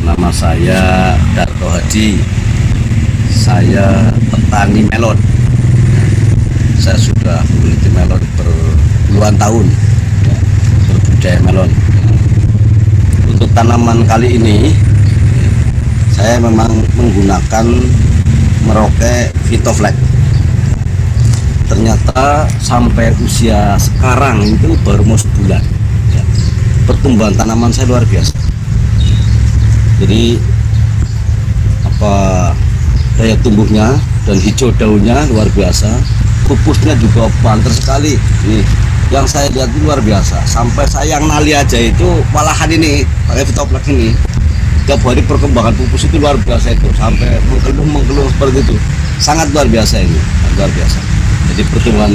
Nama 0.00 0.30
saya 0.32 1.12
Darto 1.36 1.68
Haji 1.68 2.16
Saya 3.48 4.12
petani 4.28 4.84
melon. 4.92 5.16
Saya 6.76 7.00
sudah 7.00 7.40
meneliti 7.48 7.88
melon 7.96 8.20
berpuluhan 8.36 9.34
tahun. 9.40 9.66
Ya, 10.28 10.38
Berbudaya 10.92 11.38
melon. 11.48 11.70
Untuk 13.32 13.48
tanaman 13.56 14.04
kali 14.04 14.36
ini 14.36 14.74
Saya 16.12 16.36
memang 16.42 16.68
menggunakan 16.98 17.66
Merauke 18.68 19.32
Vitoflex. 19.48 19.96
Ternyata 21.72 22.44
sampai 22.60 23.16
usia 23.24 23.80
sekarang 23.80 24.44
itu 24.44 24.76
baru 24.84 25.06
mau 25.06 25.16
sebulan. 25.16 25.62
Ya 26.12 26.22
pertumbuhan 26.88 27.36
tanaman 27.36 27.68
saya 27.68 27.92
luar 27.92 28.04
biasa. 28.08 28.32
Jadi 30.00 30.40
apa 31.84 32.16
daya 33.18 33.34
tumbuhnya 33.42 33.98
dan 34.22 34.38
hijau 34.38 34.70
daunnya 34.78 35.26
luar 35.34 35.50
biasa. 35.50 35.90
Pupusnya 36.46 36.96
juga 36.96 37.28
banter 37.44 37.68
sekali. 37.74 38.16
Ini 38.46 38.62
yang 39.12 39.26
saya 39.26 39.50
lihat 39.52 39.68
itu 39.74 39.84
luar 39.84 40.00
biasa. 40.00 40.38
Sampai 40.46 40.86
saya 40.88 41.18
yang 41.18 41.26
nali 41.26 41.52
aja 41.52 41.76
itu 41.76 42.22
malahan 42.32 42.70
ini 42.72 43.04
pakai 43.28 43.44
fitoplak 43.44 43.84
ini 43.90 44.14
tiap 44.88 45.04
hari 45.04 45.20
perkembangan 45.20 45.76
pupus 45.76 46.08
itu 46.08 46.16
luar 46.16 46.38
biasa 46.40 46.72
itu. 46.72 46.88
Sampai 46.96 47.36
mengkeluh 47.52 47.84
mengkeluh 47.84 48.30
seperti 48.32 48.64
itu. 48.64 48.76
Sangat 49.20 49.50
luar 49.52 49.66
biasa 49.66 50.00
ini. 50.00 50.18
Luar 50.56 50.70
biasa. 50.72 50.98
Jadi 51.52 51.62
pertumbuhan 51.74 52.12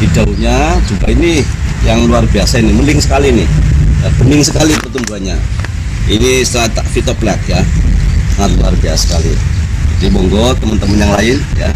hijaunya 0.00 0.56
juga 0.86 1.06
ini 1.12 1.42
yang 1.84 2.06
luar 2.08 2.24
biasa 2.30 2.62
ini. 2.62 2.72
Meling 2.72 3.02
sekali 3.02 3.34
nih 3.34 3.48
ya, 4.00 4.08
bening 4.22 4.40
sekali 4.46 4.72
pertumbuhannya. 4.80 5.36
Ini 6.08 6.46
setelah 6.46 6.88
fitoplak 6.88 7.42
ya. 7.50 7.60
Sangat 8.38 8.56
luar 8.56 8.74
biasa 8.80 9.02
sekali 9.02 9.53
jadi 9.98 10.10
monggo 10.10 10.54
teman-teman 10.58 10.98
yang 10.98 11.12
lain 11.14 11.36
ya. 11.58 11.70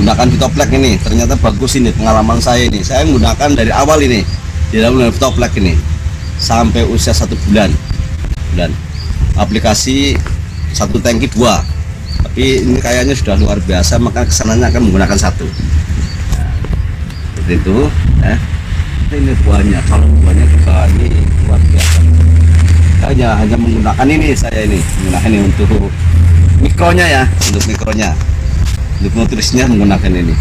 Gunakan 0.00 0.26
fitoplak 0.34 0.70
ini. 0.72 0.98
Ternyata 0.98 1.34
bagus 1.38 1.78
ini 1.78 1.92
pengalaman 1.94 2.40
saya 2.40 2.66
ini. 2.66 2.80
Saya 2.80 3.04
menggunakan 3.06 3.50
dari 3.54 3.70
awal 3.70 4.00
ini. 4.02 4.24
Di 4.72 4.80
dalam 4.80 4.98
fitoplak 5.12 5.52
ini. 5.60 5.76
Sampai 6.40 6.82
usia 6.88 7.12
satu 7.14 7.38
bulan. 7.46 7.70
Bulan 8.52 8.72
aplikasi 9.36 10.16
satu 10.72 11.00
tangki 11.00 11.28
dua. 11.32 11.60
Tapi 12.22 12.64
ini 12.64 12.78
kayaknya 12.80 13.12
sudah 13.16 13.36
luar 13.36 13.58
biasa 13.60 14.00
maka 14.00 14.24
ke 14.24 14.32
sananya 14.32 14.72
akan 14.72 14.88
menggunakan 14.88 15.18
satu. 15.18 15.46
Seperti 17.36 17.60
itu 17.60 17.78
ya. 18.24 18.36
Ini 19.12 19.32
buahnya 19.44 19.80
kalau 19.92 20.08
buahnya 20.24 20.46
juga 20.48 20.88
ini 20.96 21.12
luar 21.44 21.60
biasa. 21.68 22.00
Hanya 23.02 23.28
hanya 23.36 23.56
menggunakan 23.60 24.06
ini 24.08 24.28
saya 24.32 24.64
ini 24.64 24.80
menggunakan 24.80 25.28
ini 25.28 25.40
untuk 25.52 25.68
mikronya 26.62 27.06
ya. 27.10 27.22
Untuk 27.50 27.66
mikronya. 27.66 28.14
Untuk 29.02 29.12
nutrisinya 29.18 29.66
menggunakan 29.66 30.14
ini 30.14 30.34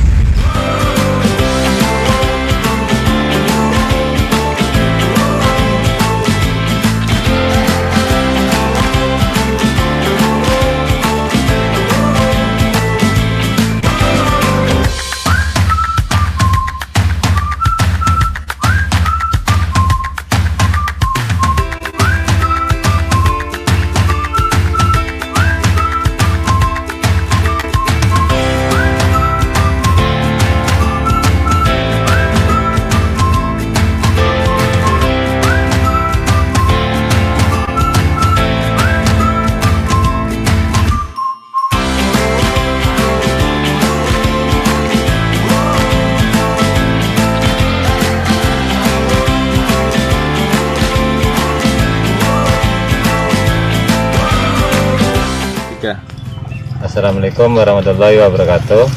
Assalamualaikum 57.12 57.60
warahmatullahi 57.60 58.24
wabarakatuh. 58.24 58.88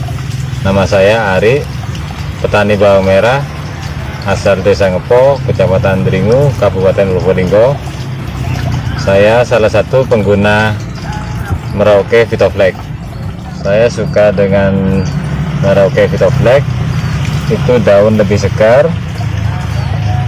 Nama 0.63 0.87
saya 0.87 1.35
Ari, 1.35 1.67
petani 2.39 2.79
bawang 2.79 3.11
merah, 3.11 3.43
asal 4.31 4.63
Desa 4.63 4.87
Ngepo, 4.87 5.43
Kecamatan 5.43 6.07
Dringu, 6.07 6.47
Kabupaten 6.63 7.11
Probolinggo. 7.11 7.75
Saya 9.03 9.43
salah 9.43 9.67
satu 9.67 10.07
pengguna 10.07 10.79
Merauke 11.75 12.23
Vitoflex. 12.31 12.79
Saya 13.67 13.91
suka 13.91 14.31
dengan 14.31 15.03
Merauke 15.67 16.07
Vitoflex. 16.07 16.63
Itu 17.51 17.83
daun 17.83 18.15
lebih 18.15 18.39
segar, 18.39 18.87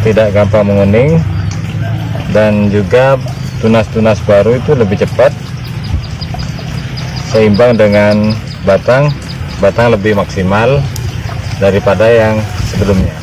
tidak 0.03 0.35
gampang 0.35 0.67
menguning, 0.67 1.23
dan 2.35 2.67
juga 2.67 3.15
tunas-tunas 3.63 4.19
baru 4.27 4.59
itu 4.59 4.75
lebih 4.75 5.07
cepat 5.07 5.46
seimbang 7.31 7.75
dengan 7.79 8.35
batang. 8.63 9.11
Batang 9.57 9.97
lebih 9.97 10.13
maksimal 10.21 10.85
daripada 11.57 12.05
yang 12.05 12.37
sebelumnya 12.69 13.16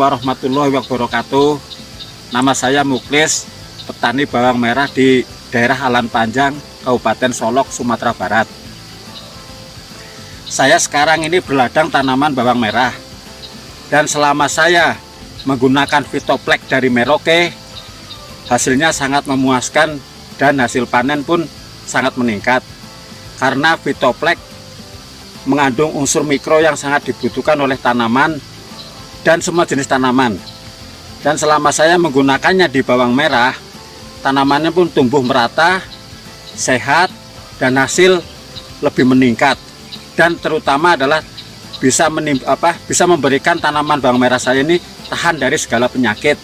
warahmatullahi 0.00 0.72
wabarakatuh. 0.72 1.60
Nama 2.32 2.52
saya 2.56 2.80
Muklis, 2.88 3.44
petani 3.84 4.24
bawang 4.24 4.56
merah 4.56 4.88
di 4.88 5.20
daerah 5.52 5.76
Alan 5.76 6.08
Panjang, 6.08 6.56
Kabupaten 6.80 7.36
Solok, 7.36 7.68
Sumatera 7.68 8.16
Barat. 8.16 8.48
Saya 10.48 10.80
sekarang 10.80 11.28
ini 11.28 11.44
berladang 11.44 11.92
tanaman 11.92 12.32
bawang 12.32 12.56
merah. 12.56 12.96
Dan 13.92 14.08
selama 14.08 14.48
saya 14.48 14.96
menggunakan 15.44 16.06
Vitoplek 16.08 16.64
dari 16.64 16.88
Merauke, 16.88 17.52
hasilnya 18.48 18.96
sangat 18.96 19.28
memuaskan 19.28 20.00
dan 20.40 20.56
hasil 20.64 20.88
panen 20.88 21.20
pun 21.28 21.44
sangat 21.84 22.16
meningkat. 22.16 22.64
Karena 23.36 23.76
Vitoplek 23.76 24.40
mengandung 25.44 25.92
unsur 25.92 26.24
mikro 26.24 26.56
yang 26.64 26.78
sangat 26.78 27.12
dibutuhkan 27.12 27.60
oleh 27.60 27.76
tanaman 27.76 28.40
dan 29.26 29.38
semua 29.44 29.68
jenis 29.68 29.88
tanaman. 29.88 30.36
Dan 31.20 31.36
selama 31.36 31.68
saya 31.68 32.00
menggunakannya 32.00 32.68
di 32.72 32.80
bawang 32.80 33.12
merah, 33.12 33.52
tanamannya 34.24 34.72
pun 34.72 34.88
tumbuh 34.88 35.20
merata, 35.20 35.84
sehat, 36.56 37.12
dan 37.60 37.76
hasil 37.76 38.24
lebih 38.80 39.04
meningkat. 39.04 39.60
Dan 40.16 40.40
terutama 40.40 40.96
adalah 40.96 41.20
bisa 41.80 42.08
menim, 42.08 42.40
apa, 42.48 42.76
bisa 42.88 43.04
memberikan 43.04 43.60
tanaman 43.60 44.00
bawang 44.00 44.20
merah 44.20 44.40
saya 44.40 44.64
ini 44.64 44.80
tahan 45.12 45.36
dari 45.36 45.60
segala 45.60 45.92
penyakit. 45.92 46.40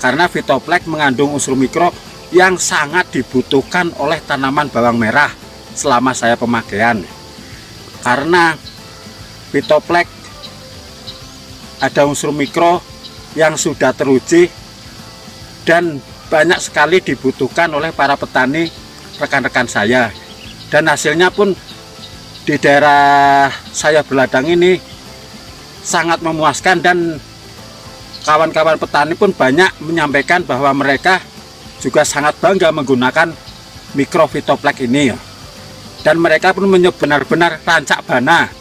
Karena 0.00 0.24
Vitoplek 0.30 0.88
mengandung 0.88 1.36
unsur 1.36 1.52
mikro 1.52 1.92
yang 2.32 2.56
sangat 2.56 3.12
dibutuhkan 3.12 3.92
oleh 4.00 4.20
tanaman 4.24 4.72
bawang 4.72 4.96
merah 4.96 5.32
selama 5.76 6.16
saya 6.16 6.36
pemakaian. 6.40 7.04
Karena 8.00 8.56
Vitoplek 9.52 10.17
ada 11.78 12.06
unsur 12.06 12.34
mikro 12.34 12.82
yang 13.36 13.54
sudah 13.54 13.94
teruji 13.94 14.50
dan 15.62 16.02
banyak 16.28 16.58
sekali 16.60 17.00
dibutuhkan 17.00 17.70
oleh 17.72 17.94
para 17.94 18.18
petani 18.18 18.68
rekan-rekan 19.18 19.66
saya 19.68 20.12
dan 20.68 20.84
hasilnya 20.88 21.32
pun 21.32 21.56
di 22.48 22.56
daerah 22.56 23.52
saya 23.72 24.00
berladang 24.00 24.48
ini 24.48 24.80
sangat 25.84 26.20
memuaskan 26.20 26.80
dan 26.80 27.20
kawan-kawan 28.24 28.76
petani 28.76 29.16
pun 29.16 29.32
banyak 29.32 29.72
menyampaikan 29.80 30.44
bahwa 30.44 30.72
mereka 30.76 31.20
juga 31.80 32.04
sangat 32.04 32.36
bangga 32.42 32.68
menggunakan 32.74 33.32
mikrofitoplek 33.96 34.84
ini. 34.84 35.14
Dan 36.04 36.20
mereka 36.20 36.52
pun 36.54 36.68
benar-benar 36.68 37.58
rancak 37.64 38.04
bana 38.06 38.57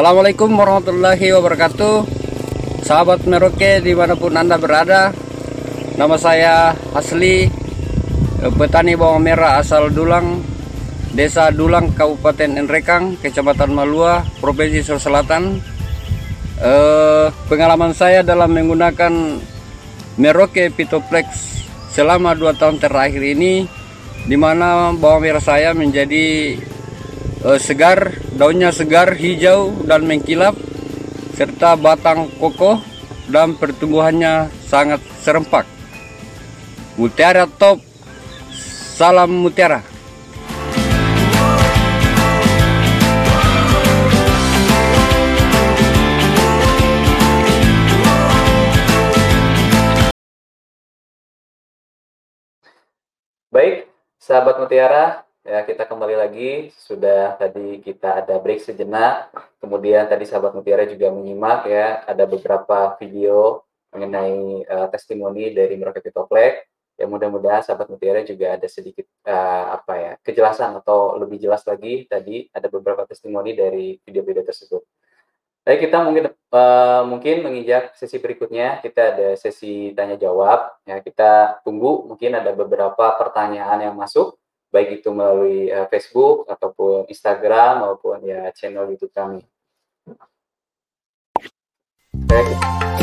Assalamualaikum 0.00 0.56
warahmatullahi 0.56 1.28
wabarakatuh. 1.28 2.08
Sahabat 2.88 3.20
Merauke 3.28 3.84
di 3.84 3.92
mana 3.92 4.16
pun 4.16 4.32
anda 4.32 4.56
berada 4.56 5.12
Nama 5.92 6.16
saya 6.16 6.72
Asli 6.96 7.44
eh, 8.40 8.52
Petani 8.56 8.96
bawang 8.96 9.20
merah 9.20 9.60
asal 9.60 9.92
Dulang 9.92 10.40
Desa 11.12 11.52
Dulang 11.52 11.92
Kabupaten 11.92 12.48
Enrekang 12.48 13.20
Kecamatan 13.20 13.76
Malua 13.76 14.24
Provinsi 14.40 14.80
Sulawesi 14.80 15.04
Selatan. 15.04 15.60
Eh, 16.64 17.26
Pengalaman 17.52 17.92
saya 17.92 18.24
dalam 18.24 18.56
menggunakan 18.56 19.12
Merauke 20.16 20.72
Pitoplex 20.72 21.60
Selama 21.92 22.32
dua 22.32 22.56
tahun 22.56 22.80
terakhir 22.80 23.20
ini 23.20 23.68
di 24.24 24.36
mana 24.40 24.96
bawang 24.96 25.28
merah 25.28 25.44
saya 25.44 25.76
menjadi 25.76 26.56
uh, 27.44 27.58
segar, 27.60 28.16
daunnya 28.36 28.72
segar, 28.72 29.16
hijau 29.16 29.72
dan 29.84 30.04
mengkilap 30.04 30.56
serta 31.36 31.76
batang 31.76 32.28
kokoh 32.36 32.80
dan 33.32 33.56
pertumbuhannya 33.56 34.52
sangat 34.68 35.00
serempak. 35.24 35.64
Mutiara 37.00 37.48
top. 37.48 37.80
Salam 39.00 39.32
mutiara. 39.32 39.80
Baik, 53.50 53.90
sahabat 54.22 54.62
Mutiara, 54.62 55.26
ya 55.44 55.64
kita 55.64 55.88
kembali 55.88 56.16
lagi. 56.16 56.50
Sudah 56.76 57.36
tadi 57.36 57.80
kita 57.80 58.24
ada 58.24 58.36
break 58.40 58.60
sejenak. 58.64 59.32
Kemudian 59.60 60.08
tadi 60.08 60.24
sahabat 60.24 60.56
Mutiara 60.56 60.88
juga 60.88 61.12
menyimak 61.12 61.68
ya, 61.68 62.04
ada 62.04 62.24
beberapa 62.24 62.96
video 63.00 63.64
mengenai 63.90 64.64
uh, 64.70 64.88
testimoni 64.88 65.52
dari 65.52 65.74
Merauke 65.76 66.00
Pitoplek. 66.00 66.68
Ya 67.00 67.08
mudah-mudahan 67.08 67.64
sahabat 67.64 67.88
Mutiara 67.88 68.20
juga 68.24 68.60
ada 68.60 68.68
sedikit 68.68 69.08
uh, 69.24 69.80
apa 69.80 69.92
ya 69.96 70.12
kejelasan 70.20 70.76
atau 70.84 71.16
lebih 71.16 71.40
jelas 71.40 71.64
lagi 71.64 72.04
tadi 72.04 72.52
ada 72.52 72.68
beberapa 72.68 73.08
testimoni 73.08 73.56
dari 73.56 73.96
video-video 74.04 74.44
tersebut. 74.44 74.84
Baik, 75.60 75.92
kita 75.92 76.00
mungkin 76.00 76.32
uh, 76.32 77.02
mungkin 77.04 77.44
menginjak 77.44 77.92
sesi 77.92 78.16
berikutnya. 78.16 78.80
Kita 78.80 79.12
ada 79.12 79.28
sesi 79.36 79.92
tanya 79.92 80.16
jawab. 80.16 80.72
Ya, 80.88 81.04
kita 81.04 81.60
tunggu 81.60 82.08
mungkin 82.08 82.32
ada 82.32 82.48
beberapa 82.56 83.12
pertanyaan 83.20 83.84
yang 83.84 83.92
masuk, 83.92 84.39
baik 84.70 85.02
itu 85.02 85.10
melalui 85.10 85.68
uh, 85.68 85.86
Facebook 85.90 86.46
ataupun 86.46 87.10
Instagram 87.10 87.84
maupun 87.84 88.22
ya 88.22 88.48
channel 88.54 88.86
YouTube 88.86 89.12
kami. 89.12 89.42
Baik. 92.30 92.99